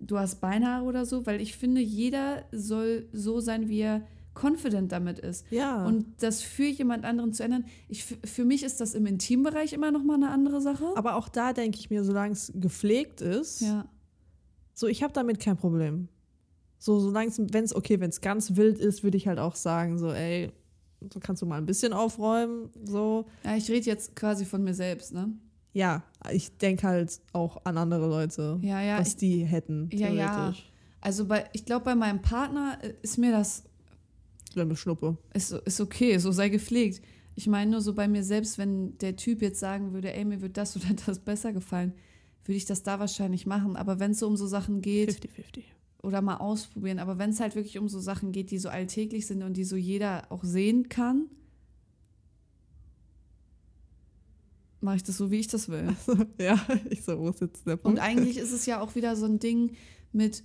[0.00, 4.02] du hast Beinhaare oder so, weil ich finde, jeder soll so sein, wie er
[4.34, 5.46] confident damit ist.
[5.50, 5.86] Ja.
[5.86, 9.90] Und das für jemand anderen zu ändern, ich, für mich ist das im Intimbereich immer
[9.90, 10.84] noch mal eine andere Sache.
[10.94, 13.86] aber auch da denke ich mir, solange es gepflegt ist, ja.
[14.74, 16.08] so ich habe damit kein Problem.
[16.78, 19.54] So, solange es, wenn es, okay, wenn es ganz wild ist, würde ich halt auch
[19.54, 20.50] sagen, so, ey,
[21.12, 23.26] so kannst du mal ein bisschen aufräumen, so.
[23.44, 25.30] ja, ich rede jetzt quasi von mir selbst, ne?
[25.72, 26.02] Ja,
[26.32, 28.98] ich denke halt auch an andere Leute, Ja, ja.
[28.98, 30.34] was Ich, die hätten, Ja, ja.
[30.34, 30.72] theoretisch.
[31.00, 33.64] also bei, ich glaube, bei meinem Partner äh, ist mir das
[34.54, 35.18] wir Schnuppe.
[35.34, 37.02] ist, ist okay, so sei gepflegt.
[37.34, 40.40] Ich meine nur so bei mir selbst, wenn der Typ jetzt sagen würde, ey, mir
[40.40, 41.92] wird das oder das besser gefallen,
[42.46, 43.76] würde ich das da wahrscheinlich machen.
[43.76, 45.62] Aber wenn es so um so Sachen geht, 50-50.
[46.06, 49.26] Oder mal ausprobieren, aber wenn es halt wirklich um so Sachen geht, die so alltäglich
[49.26, 51.26] sind und die so jeder auch sehen kann,
[54.80, 55.96] mache ich das so, wie ich das will.
[56.40, 58.00] ja, ich so, wo ist jetzt der Und Punkt?
[58.00, 59.72] eigentlich ist es ja auch wieder so ein Ding
[60.12, 60.44] mit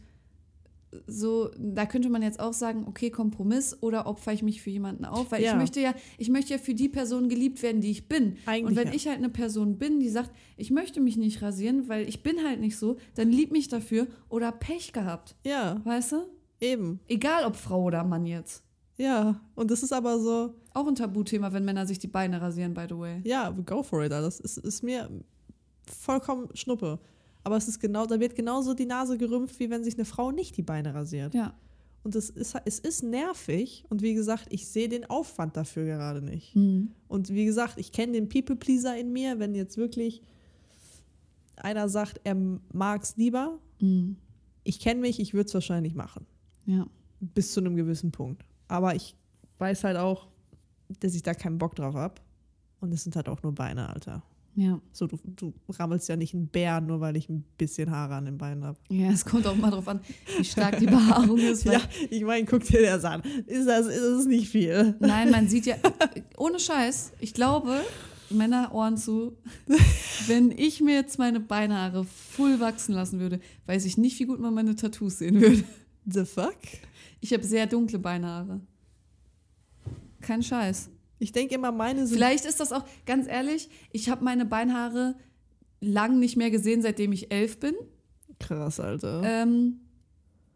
[1.07, 5.05] so, da könnte man jetzt auch sagen, okay, Kompromiss oder opfer ich mich für jemanden
[5.05, 5.51] auf, weil Ja.
[5.51, 8.37] ich möchte ja, ich möchte ja für die Person geliebt werden, die ich bin.
[8.45, 8.93] Eigentlich Und wenn ja.
[8.93, 12.43] ich halt eine Person bin, die sagt, ich möchte mich nicht rasieren, weil ich bin
[12.45, 16.17] halt nicht so, dann lieb mich dafür oder Pech gehabt, Ja, weißt du?
[16.59, 16.99] eben.
[17.07, 18.63] Egal ob Frau oder Mann jetzt.
[18.97, 22.73] Ja, und das ist aber so, Auch ein Tabuthema, wenn Männer sich die Beine rasieren,
[22.73, 23.21] by the way.
[23.23, 24.11] ja, go for it.
[24.11, 25.09] Das ist, ist mir
[25.87, 26.99] vollkommen Schnuppe.
[27.43, 30.31] Aber es ist genau, da wird genauso die Nase gerümpft, wie wenn sich eine Frau
[30.31, 31.33] nicht die Beine rasiert.
[31.33, 31.53] Ja.
[32.03, 33.83] Und es ist, es ist nervig.
[33.89, 36.55] Und wie gesagt, ich sehe den Aufwand dafür gerade nicht.
[36.55, 36.91] Mhm.
[37.07, 40.21] Und wie gesagt, ich kenne den People-Pleaser in mir, wenn jetzt wirklich
[41.57, 43.59] einer sagt, er mag es lieber.
[43.79, 44.17] Mhm.
[44.63, 46.25] Ich kenne mich, ich würde es wahrscheinlich machen.
[46.65, 46.87] Ja.
[47.19, 48.43] Bis zu einem gewissen Punkt.
[48.67, 49.15] Aber ich
[49.59, 50.27] weiß halt auch,
[50.99, 52.15] dass ich da keinen Bock drauf habe.
[52.79, 54.23] Und es sind halt auch nur Beine, Alter.
[54.55, 54.81] Ja.
[54.91, 58.25] So, du, du rammelst ja nicht einen Bär, nur weil ich ein bisschen Haare an
[58.25, 58.77] den Beinen habe.
[58.89, 60.01] Ja, es kommt auch mal drauf an,
[60.37, 61.63] wie stark die Behaarung ist.
[61.63, 63.21] Ja, ich meine, guck dir das an.
[63.47, 64.95] Ist das, ist das nicht viel?
[64.99, 65.75] Nein, man sieht ja,
[66.37, 67.81] ohne Scheiß, ich glaube,
[68.29, 69.37] Männer Ohren zu,
[70.27, 74.39] wenn ich mir jetzt meine Beinhaare full wachsen lassen würde, weiß ich nicht, wie gut
[74.39, 75.63] man meine Tattoos sehen würde.
[76.05, 76.57] The fuck?
[77.19, 78.61] Ich habe sehr dunkle Beinhaare.
[80.21, 80.89] Kein Scheiß.
[81.21, 82.15] Ich denke immer, meine sind.
[82.17, 85.15] Vielleicht ist das auch, ganz ehrlich, ich habe meine Beinhaare
[85.79, 87.75] lang nicht mehr gesehen, seitdem ich elf bin.
[88.39, 89.21] Krass, Alter.
[89.23, 89.81] Ähm,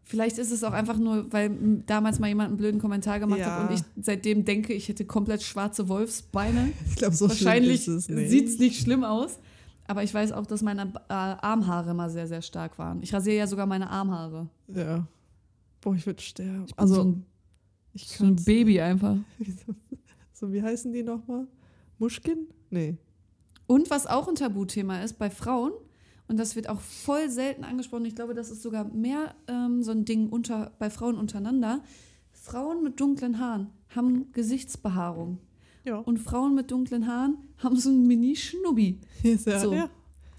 [0.07, 1.49] Vielleicht ist es auch einfach nur, weil
[1.87, 3.59] damals mal jemand einen blöden Kommentar gemacht Ja.
[3.63, 6.73] hat und ich seitdem denke, ich hätte komplett schwarze Wolfsbeine.
[6.89, 8.29] Ich glaube, so Wahrscheinlich schlimm ist es nicht.
[8.29, 9.39] sieht es nicht schlimm aus.
[9.87, 13.01] Aber ich weiß auch, dass meine äh, Armhaare immer sehr, sehr stark waren.
[13.01, 14.47] Ich rasiere ja sogar meine Armhaare.
[14.67, 15.07] Ja.
[15.81, 16.65] Boah, ich würde sterben.
[16.67, 17.25] Ich bin so also, ein,
[17.93, 19.17] ich so ein Baby einfach.
[20.35, 21.47] So, wie heißen die nochmal?
[21.97, 22.47] Muschkin?
[22.69, 22.97] Nee.
[23.67, 25.71] Und was auch ein Tabuthema ist bei Frauen,
[26.27, 29.91] und das wird auch voll selten angesprochen, ich glaube, das ist sogar mehr ähm, so
[29.91, 31.81] ein Ding unter, bei Frauen untereinander.
[32.33, 35.37] Frauen mit dunklen Haaren haben Gesichtsbehaarung.
[35.85, 35.99] Ja.
[35.99, 38.99] Und Frauen mit dunklen Haaren haben so einen Mini-Schnubbi.
[39.23, 39.73] Ja, So.
[39.73, 39.89] ja.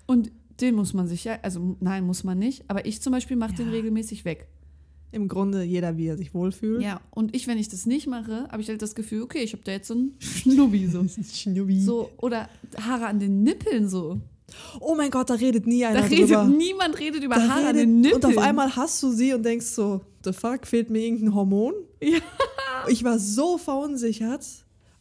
[0.07, 0.31] Und
[0.61, 3.55] den muss man sich ja, also nein, muss man nicht, aber ich zum Beispiel mache
[3.55, 3.73] den Ja.
[3.73, 4.49] regelmäßig weg.
[5.17, 6.83] Im Grunde jeder, wie er sich wohlfühlt.
[6.83, 9.53] Ja, und ich, wenn ich das nicht mache, habe ich halt das Gefühl, okay, ich
[9.53, 11.05] habe da jetzt so einen Schnubbi so.
[11.33, 11.81] Schnubbi.
[11.81, 12.11] so.
[12.19, 12.49] Oder
[12.81, 14.21] Haare an den Nippeln so.
[14.79, 16.45] Oh mein Gott, da redet nie Da einer redet drüber.
[16.45, 18.25] niemand redet über Da Haare an redet- den Nippeln.
[18.25, 21.75] Und auf einmal hast du sie und denkst so, the fuck, fehlt mir irgendein Hormon?
[22.03, 22.19] Ja.
[22.89, 24.45] Ich war so verunsichert.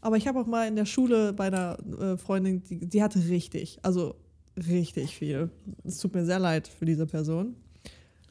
[0.01, 3.20] Aber ich habe auch mal in der Schule bei einer äh, Freundin, die, die hatte
[3.28, 4.16] richtig, also
[4.55, 5.49] richtig viel.
[5.84, 7.55] Es tut mir sehr leid für diese Person.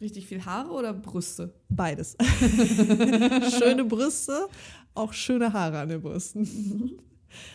[0.01, 1.55] Richtig viel Haare oder Brüste?
[1.69, 2.17] Beides.
[3.59, 4.49] schöne Brüste,
[4.95, 6.99] auch schöne Haare an den Brüsten.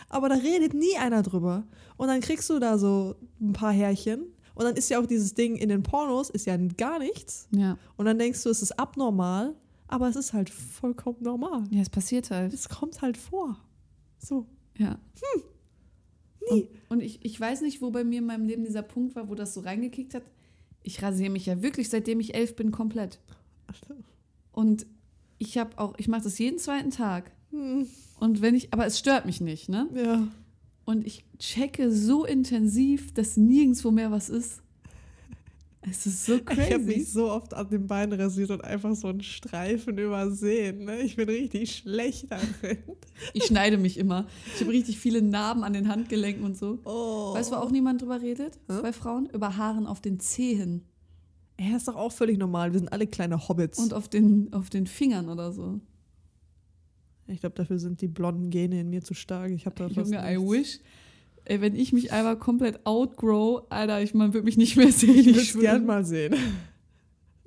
[0.08, 1.64] Aber da redet nie einer drüber.
[1.96, 4.24] Und dann kriegst du da so ein paar Härchen.
[4.54, 7.48] Und dann ist ja auch dieses Ding in den Pornos, ist ja gar nichts.
[7.50, 7.78] Ja.
[7.96, 9.54] Und dann denkst du, es ist abnormal,
[9.88, 11.64] aber es ist halt vollkommen normal.
[11.70, 12.52] Ja, es passiert halt.
[12.52, 13.58] Es kommt halt vor.
[14.18, 14.46] So.
[14.76, 14.98] Ja.
[16.50, 16.62] Nie.
[16.62, 19.28] Und, und ich, ich weiß nicht, wo bei mir in meinem Leben dieser Punkt war,
[19.28, 20.22] wo das so reingekickt hat.
[20.82, 23.20] Ich rasiere mich ja wirklich, seitdem ich elf bin, komplett.
[24.52, 24.86] Und
[25.38, 27.30] ich habe auch, ich mache das jeden zweiten Tag.
[27.50, 27.86] Hm,
[28.18, 29.88] Und wenn ich, aber es stört mich nicht, ne?
[29.94, 30.26] ja.
[30.86, 34.60] Und ich checke so intensiv, dass nirgendwo mehr was ist.
[35.82, 36.40] Es ist so Ich
[36.72, 37.10] habe mich crazy.
[37.10, 40.84] so oft an den Beinen rasiert und einfach so einen Streifen übersehen.
[40.84, 41.00] Ne?
[41.00, 42.78] Ich bin richtig schlecht darin.
[43.34, 44.26] Ich schneide mich immer.
[44.54, 46.78] Ich habe richtig viele Narben an den Handgelenken und so.
[46.84, 47.34] Oh.
[47.34, 48.58] Weißt du, wo auch niemand drüber redet?
[48.68, 48.78] Hä?
[48.82, 49.28] Bei Frauen?
[49.32, 50.84] Über Haaren auf den Zehen
[51.58, 52.72] Er ist doch auch völlig normal.
[52.72, 53.78] Wir sind alle kleine Hobbits.
[53.78, 55.80] und auf den, auf den Fingern oder so.
[57.26, 59.50] ich glaube, dafür sind die blonden Gene in mir zu stark.
[59.50, 60.78] Ich habe da Junge, I wish.
[61.44, 65.16] Ey, wenn ich mich einmal komplett outgrow, Alter, ich man würde mich nicht mehr sehen.
[65.16, 66.34] Ich würde es gern mal sehen.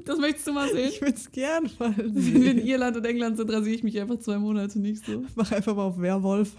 [0.06, 0.90] Das möchtest du mal sehen?
[0.90, 2.58] Ich würde es gern mal Wenn wir in sehen.
[2.68, 5.24] Irland und England sind, rasiere ich mich einfach zwei Monate nicht so.
[5.36, 6.56] Mach einfach mal auf Werwolf.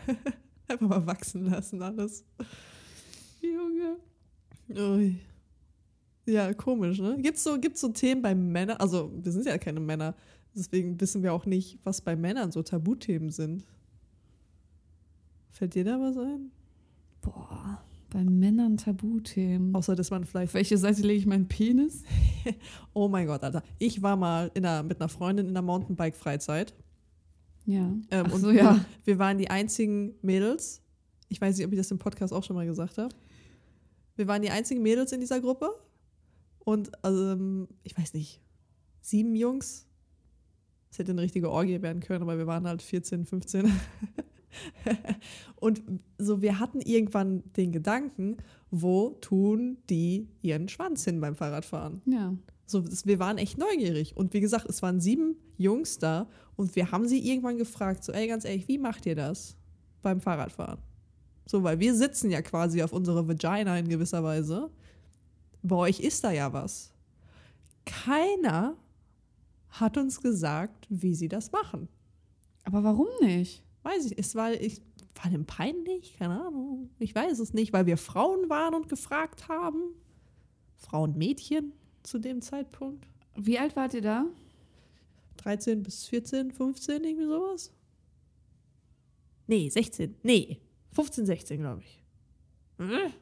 [0.68, 2.24] einfach mal wachsen lassen alles.
[3.40, 3.96] Junge.
[4.70, 5.16] Ui.
[6.26, 7.18] Ja, komisch, ne?
[7.20, 8.76] Gibt's so, gibt's so Themen bei Männern?
[8.78, 10.14] Also, wir sind ja keine Männer.
[10.54, 13.64] Deswegen wissen wir auch nicht, was bei Männern so Tabuthemen sind.
[15.50, 16.50] Fällt dir da was ein?
[17.22, 19.74] Boah, bei Männern Tabuthemen.
[19.74, 20.54] Außer, dass man Auf vielleicht.
[20.54, 22.04] welche Seite lege ich meinen Penis?
[22.94, 23.62] Oh mein Gott, Alter.
[23.78, 26.74] Ich war mal in einer, mit einer Freundin in einer Mountainbike-Freizeit.
[27.64, 27.90] Ja.
[28.10, 28.84] Ähm, und so, wir, ja.
[29.04, 30.82] wir waren die einzigen Mädels.
[31.28, 33.14] Ich weiß nicht, ob ich das im Podcast auch schon mal gesagt habe.
[34.16, 35.70] Wir waren die einzigen Mädels in dieser Gruppe.
[36.58, 38.40] Und ähm, ich weiß nicht,
[39.00, 39.86] sieben Jungs.
[40.90, 43.72] Es hätte eine richtige Orgie werden können, aber wir waren halt 14, 15.
[45.56, 45.82] und
[46.18, 48.36] so, wir hatten irgendwann den Gedanken,
[48.70, 52.02] wo tun die ihren Schwanz hin beim Fahrradfahren?
[52.06, 52.34] Ja.
[52.66, 54.16] So, wir waren echt neugierig.
[54.16, 58.12] Und wie gesagt, es waren sieben Jungs da und wir haben sie irgendwann gefragt, so,
[58.12, 59.56] ey, ganz ehrlich, wie macht ihr das
[60.00, 60.78] beim Fahrradfahren?
[61.46, 64.70] So, weil wir sitzen ja quasi auf unsere Vagina in gewisser Weise.
[65.62, 66.92] Bei euch ist da ja was.
[67.84, 68.76] Keiner
[69.68, 71.88] hat uns gesagt, wie sie das machen.
[72.64, 73.62] Aber warum nicht?
[73.82, 74.80] Weiß ich, es war, ich,
[75.20, 76.16] war dem peinlich?
[76.18, 76.90] Keine Ahnung.
[76.98, 79.94] Ich weiß es nicht, weil wir Frauen waren und gefragt haben.
[80.76, 81.72] Frauen, Mädchen
[82.02, 83.06] zu dem Zeitpunkt.
[83.36, 84.26] Wie alt wart ihr da?
[85.38, 87.72] 13 bis 14, 15, irgendwie sowas?
[89.46, 90.16] Nee, 16.
[90.22, 90.60] Nee,
[90.92, 92.02] 15, 16, glaube ich.
[92.78, 93.12] Hm?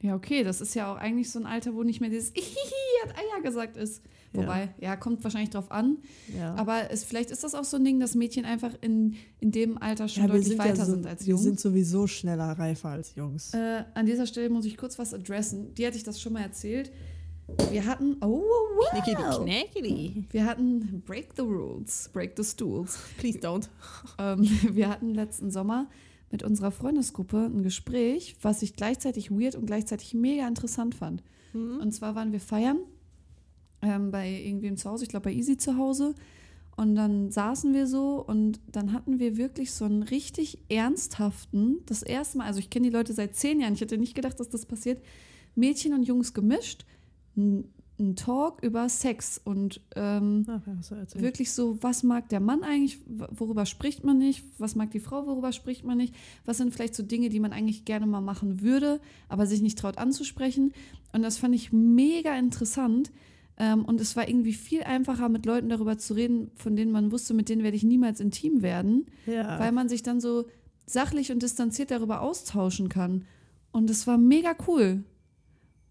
[0.00, 3.02] Ja, okay, das ist ja auch eigentlich so ein Alter, wo nicht mehr dieses Ihihi
[3.04, 4.02] hat Eier gesagt ist.
[4.32, 4.42] Ja.
[4.42, 5.98] Wobei, ja, kommt wahrscheinlich drauf an.
[6.36, 6.54] Ja.
[6.54, 9.78] Aber es, vielleicht ist das auch so ein Ding, dass Mädchen einfach in, in dem
[9.78, 11.42] Alter schon ja, wir deutlich sind weiter ja so, sind als Wir Jungs.
[11.42, 13.54] sind sowieso schneller reifer als Jungs.
[13.54, 15.74] Äh, an dieser Stelle muss ich kurz was adressen.
[15.74, 16.92] Die hatte ich das schon mal erzählt.
[17.70, 19.44] Wir hatten, oh, wow.
[19.44, 20.26] Knackity.
[20.30, 22.98] Wir hatten Break the Rules, Break the Stools.
[23.16, 23.68] Please don't.
[24.18, 25.88] Ähm, wir hatten letzten Sommer
[26.30, 31.22] mit unserer Freundesgruppe ein Gespräch, was ich gleichzeitig weird und gleichzeitig mega interessant fand.
[31.54, 31.78] Mhm.
[31.80, 32.80] Und zwar waren wir feiern
[33.82, 36.14] ähm, bei irgendwem zu Hause, ich glaube bei Easy zu Hause.
[36.76, 42.04] Und dann saßen wir so und dann hatten wir wirklich so einen richtig ernsthaften, das
[42.04, 44.48] erste Mal, also ich kenne die Leute seit zehn Jahren, ich hätte nicht gedacht, dass
[44.48, 45.02] das passiert,
[45.56, 46.86] Mädchen und Jungs gemischt,
[47.98, 53.00] ein Talk über Sex und ähm, Ach, ja, wirklich so, was mag der Mann eigentlich,
[53.06, 56.14] worüber spricht man nicht, was mag die Frau, worüber spricht man nicht,
[56.44, 59.78] was sind vielleicht so Dinge, die man eigentlich gerne mal machen würde, aber sich nicht
[59.78, 60.72] traut anzusprechen.
[61.12, 63.10] Und das fand ich mega interessant.
[63.60, 67.10] Ähm, und es war irgendwie viel einfacher, mit Leuten darüber zu reden, von denen man
[67.10, 69.58] wusste, mit denen werde ich niemals intim werden, Ja.
[69.58, 70.46] weil man sich dann so
[70.86, 73.24] sachlich und distanziert darüber austauschen kann.
[73.72, 75.04] Und es war mega cool.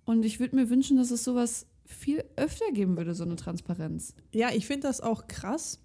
[0.05, 4.13] Und ich würde mir wünschen, dass es sowas viel öfter geben würde, so eine Transparenz.
[4.33, 5.79] Ja, ich finde das auch krass.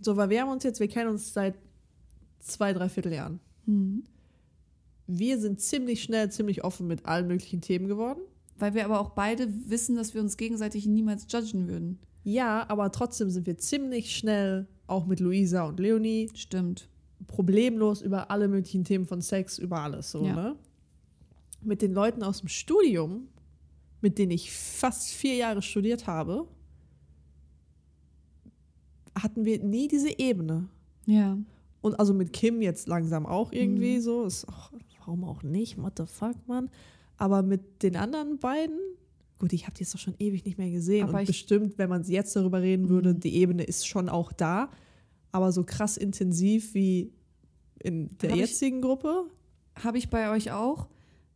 [0.00, 1.56] So, weil wir haben uns jetzt, wir kennen uns seit
[2.38, 3.40] zwei, dreiviertel Jahren.
[3.66, 4.04] Mhm.
[5.06, 8.20] Wir sind ziemlich schnell, ziemlich offen mit allen möglichen Themen geworden.
[8.62, 11.98] Weil wir aber auch beide wissen, dass wir uns gegenseitig niemals judgen würden.
[12.22, 16.88] Ja, aber trotzdem sind wir ziemlich schnell, auch mit Luisa und Leonie, Stimmt.
[17.26, 20.34] problemlos über alle möglichen Themen von Sex, über alles so, Ja.
[20.36, 20.56] ne?
[21.60, 23.26] Mit den Leuten aus dem Studium,
[24.00, 26.46] mit denen ich fast vier Jahre studiert habe,
[29.18, 30.68] hatten wir nie diese Ebene.
[31.06, 31.36] Ja.
[31.80, 34.02] Und also mit Kim jetzt langsam auch irgendwie Mhm.
[34.02, 34.24] so.
[34.24, 35.78] Ist auch, warum auch nicht?
[35.82, 36.70] What the fuck, Mann?
[37.22, 38.78] Aber mit den anderen beiden,
[39.38, 41.04] gut, ich habe die jetzt doch schon ewig nicht mehr gesehen.
[41.08, 43.20] Aber und ich- bestimmt, wenn man jetzt darüber reden würde, Mhm.
[43.20, 44.70] die Ebene ist schon auch da.
[45.30, 47.12] Aber so krass intensiv wie
[47.80, 49.24] in der Hab ich- jetzigen Gruppe.
[49.82, 50.88] Habe ich bei euch auch.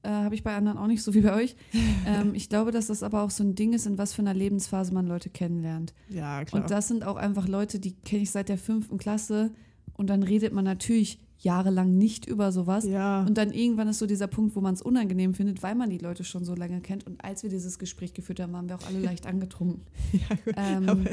[0.02, 1.56] Äh, Habe ich bei anderen auch nicht so wie bei euch.
[2.06, 4.34] ähm, ich glaube, dass das aber auch so ein Ding ist, in was für einer
[4.34, 5.94] Lebensphase man Leute kennenlernt.
[6.10, 6.62] Ja, klar.
[6.62, 9.52] Und das sind auch einfach Leute, die kenne ich seit der fünften Klasse.
[9.94, 12.84] Und dann redet man natürlich jahrelang nicht über sowas.
[12.84, 13.22] ja.
[13.24, 15.98] Und dann irgendwann ist so dieser Punkt, wo man es unangenehm findet, weil man die
[15.98, 17.06] Leute schon so lange kennt.
[17.06, 19.82] Und als wir dieses Gespräch geführt haben, waren wir auch alle leicht angetrunken.
[20.12, 20.54] ja, gut.
[20.56, 21.04] Ähm, Aber-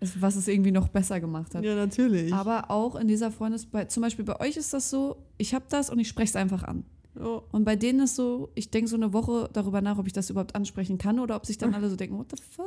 [0.00, 1.64] es- was es irgendwie noch besser gemacht hat.
[1.64, 2.32] ja, natürlich.
[2.34, 5.64] Aber auch in dieser Freundes, bei, zum Beispiel bei euch ist das so, ich habe
[5.70, 6.84] das und ich spreche es einfach an.
[7.18, 10.12] oh, Und bei denen ist so, ich denke so eine Woche darüber nach, ob ich
[10.12, 12.66] das überhaupt ansprechen kann oder ob sich dann alle so denken, what the fuck?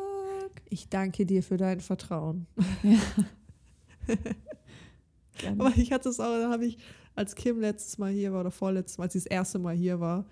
[0.70, 2.48] ich danke dir für dein Vertrauen.
[5.40, 5.60] Gerne.
[5.64, 6.78] Aber ich hatte es auch, da habe ich,
[7.16, 10.00] als Kim letztes Mal hier war oder vorletztes Mal, als sie das erste Mal hier
[10.00, 10.26] war,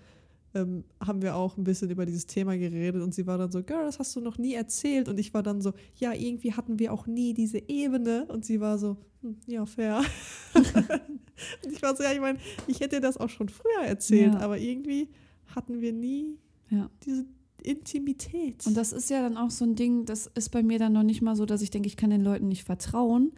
[0.54, 3.62] ähm, haben wir auch ein bisschen über dieses Thema geredet und sie war dann so,
[3.62, 5.08] Girl, das hast du noch nie erzählt.
[5.08, 8.26] Und ich war dann so, ja, irgendwie hatten wir auch nie diese Ebene.
[8.26, 10.00] Und sie war so, hm, ja, fair.
[10.54, 14.40] und ich war so, ja, ich meine, ich hätte das auch schon früher erzählt, Ja.
[14.40, 15.08] aber irgendwie
[15.54, 16.38] hatten wir nie
[16.70, 16.88] Ja.
[17.04, 17.26] diese
[17.62, 18.66] Intimität.
[18.66, 21.02] Und das ist ja dann auch so ein Ding, das ist bei mir dann noch
[21.02, 23.32] nicht mal so, dass ich denke, ich kann den Leuten nicht vertrauen,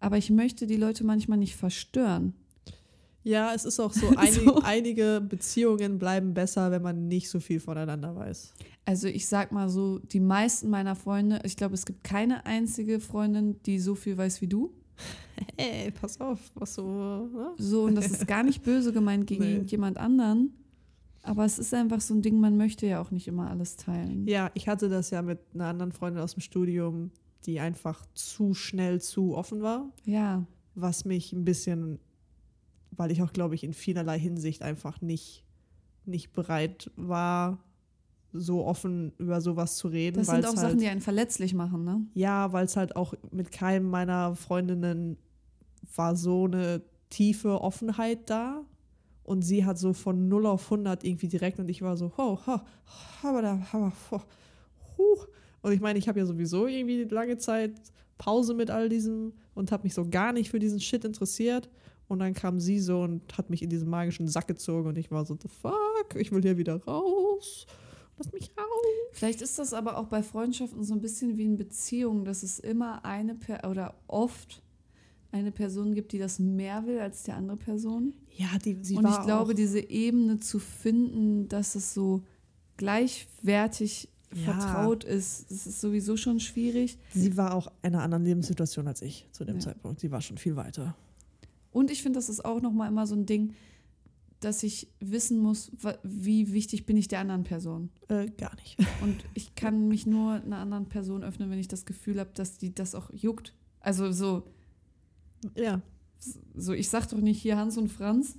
[0.00, 2.34] aber ich möchte die Leute manchmal nicht verstören.
[3.24, 4.60] ja, es ist auch so, einig, So.
[4.62, 8.54] einige Beziehungen bleiben besser, wenn man nicht so viel voneinander weiß.
[8.84, 13.00] Also ich sag mal so, die meisten meiner Freunde, ich glaube, es gibt keine einzige
[13.00, 14.72] Freundin, die so viel weiß wie du.
[15.56, 17.50] Ey, pass auf, was so, ne?
[17.58, 19.52] So, und das ist gar nicht böse gemeint gegen Nee.
[19.52, 20.54] irgendjemand anderen.
[21.22, 24.26] Aber es ist einfach so ein Ding, man möchte ja auch nicht immer alles teilen.
[24.26, 27.10] Ja, ich hatte das ja mit einer anderen Freundin aus dem Studium,
[27.46, 31.98] die einfach zu schnell zu offen war, Ja, was mich ein bisschen,
[32.90, 35.44] weil ich auch, glaube ich, in vielerlei Hinsicht einfach nicht,
[36.04, 37.58] nicht bereit war,
[38.32, 40.18] so offen über sowas zu reden.
[40.18, 42.06] das sind auch halt, Sachen, die einen verletzlich machen, ne?
[42.14, 45.16] Ja, weil es halt auch mit keinem meiner Freundinnen
[45.94, 48.64] war so eine tiefe Offenheit da.
[49.24, 52.38] Und sie hat so von 0 auf 100 irgendwie direkt und ich war so, ho,
[52.46, 52.60] ho,
[53.22, 54.22] aber da, aber, ho,
[54.96, 55.18] huh.
[55.62, 57.72] Und ich meine, ich habe ja sowieso irgendwie lange Zeit
[58.16, 61.70] Pause mit all diesem und habe mich so gar nicht für diesen Shit interessiert.
[62.08, 65.10] Und dann kam sie so und hat mich in diesen magischen Sack gezogen und ich
[65.10, 67.66] war so, the fuck, ich will hier wieder raus.
[68.16, 68.66] Lass mich raus.
[69.12, 72.58] Vielleicht ist das aber auch bei Freundschaften so ein bisschen wie in Beziehungen, dass es
[72.58, 74.62] immer eine per oder oft
[75.30, 78.14] eine Person gibt, die das mehr will als die andere Person.
[78.36, 82.22] Ja, die, sie Und ich glaube, diese Ebene zu finden, dass es so
[82.78, 84.52] gleichwertig Ja.
[84.52, 86.98] vertraut ist, das ist sowieso schon schwierig.
[87.14, 89.60] Sie war auch in einer anderen Lebenssituation als ich zu dem Ja.
[89.62, 90.00] Zeitpunkt.
[90.00, 90.94] Sie war schon viel weiter.
[91.72, 93.54] Und ich finde, das ist auch nochmal immer so ein Ding,
[94.40, 95.72] dass ich wissen muss,
[96.02, 97.90] wie wichtig bin ich der anderen Person.
[98.08, 98.76] Äh, gar nicht.
[99.02, 102.58] Und ich kann mich nur einer anderen Person öffnen, wenn ich das Gefühl habe, dass
[102.58, 103.54] die das auch juckt.
[103.80, 104.44] Also so,
[105.56, 105.80] ja.
[106.54, 108.36] so ich sag doch nicht hier Hans und Franz.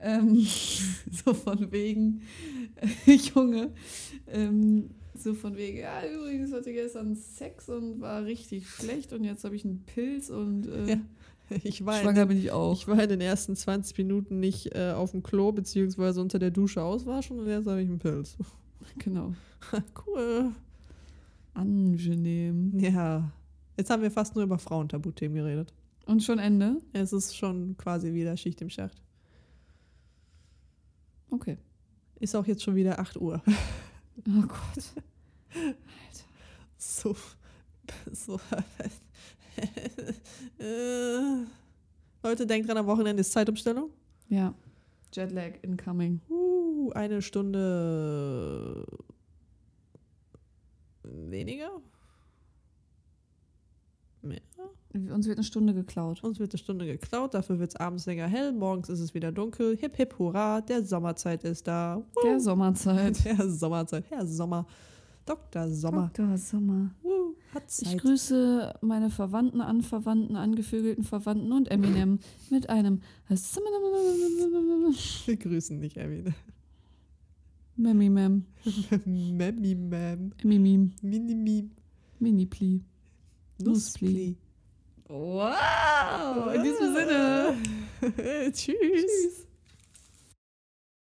[0.00, 0.46] Ähm,
[1.24, 2.22] so von wegen,
[3.34, 3.72] Junge,
[4.28, 9.44] ähm, so von wegen, ja, übrigens hatte gestern Sex und war richtig schlecht und jetzt
[9.44, 11.00] habe ich einen Pilz und äh, Ja,
[11.62, 12.74] Ich war, in schwanger den, bin ich auch.
[12.74, 16.50] ich war in den ersten 20 Minuten nicht äh, auf dem Klo, beziehungsweise unter der
[16.50, 18.36] Dusche auswaschen und jetzt habe ich einen Pilz.
[18.98, 19.34] Genau.
[20.06, 20.52] cool.
[21.54, 22.78] Angenehm.
[22.78, 23.32] Ja.
[23.76, 25.74] Jetzt haben wir fast nur über Frauentabuthemen geredet.
[26.06, 26.76] Und schon Ende?
[26.92, 29.02] Es ist schon quasi wieder Schicht im Schacht.
[31.30, 31.58] Okay.
[32.20, 33.42] Ist auch jetzt schon wieder 8 Uhr.
[34.26, 35.04] Oh Gott.
[36.78, 37.16] So.
[38.12, 38.38] so.
[40.58, 41.44] Äh,
[42.22, 43.90] Leute, denkt dran, am Wochenende ist Zeitumstellung.
[44.28, 44.54] Ja.
[45.12, 46.20] Jetlag incoming.
[46.28, 48.86] Uh, eine Stunde
[51.02, 51.80] weniger?
[54.26, 54.40] Mehr?
[55.12, 56.22] Uns wird eine Stunde geklaut.
[56.24, 59.30] Uns wird eine Stunde geklaut, dafür wird es abends länger hell, morgens ist es wieder
[59.30, 59.76] dunkel.
[59.76, 62.02] Hip, hip, hurra, der Sommerzeit ist da.
[62.24, 63.24] Der Sommerzeit.
[63.24, 64.66] Der Sommerzeit, Herr Sommer.
[65.26, 65.68] Dr.
[65.68, 66.10] Sommer.
[66.14, 66.38] Dr.
[66.38, 66.90] Sommer.
[67.52, 72.20] Hat Ich grüße meine Verwandten, Anverwandten, angevögelten Verwandten und Eminem
[72.50, 73.36] mit einem Wir
[75.36, 76.24] grüßen dich, Emmy.
[77.76, 78.44] Memimem.
[79.04, 80.32] Memmi, Mem.
[80.38, 80.92] Emimim.
[81.02, 81.70] Minimi.
[82.18, 82.82] Mini-Pli.
[83.58, 84.36] Nusspli.
[85.08, 86.52] Wow!
[86.54, 87.56] In diesem Sinne.
[88.52, 89.45] Tschüss.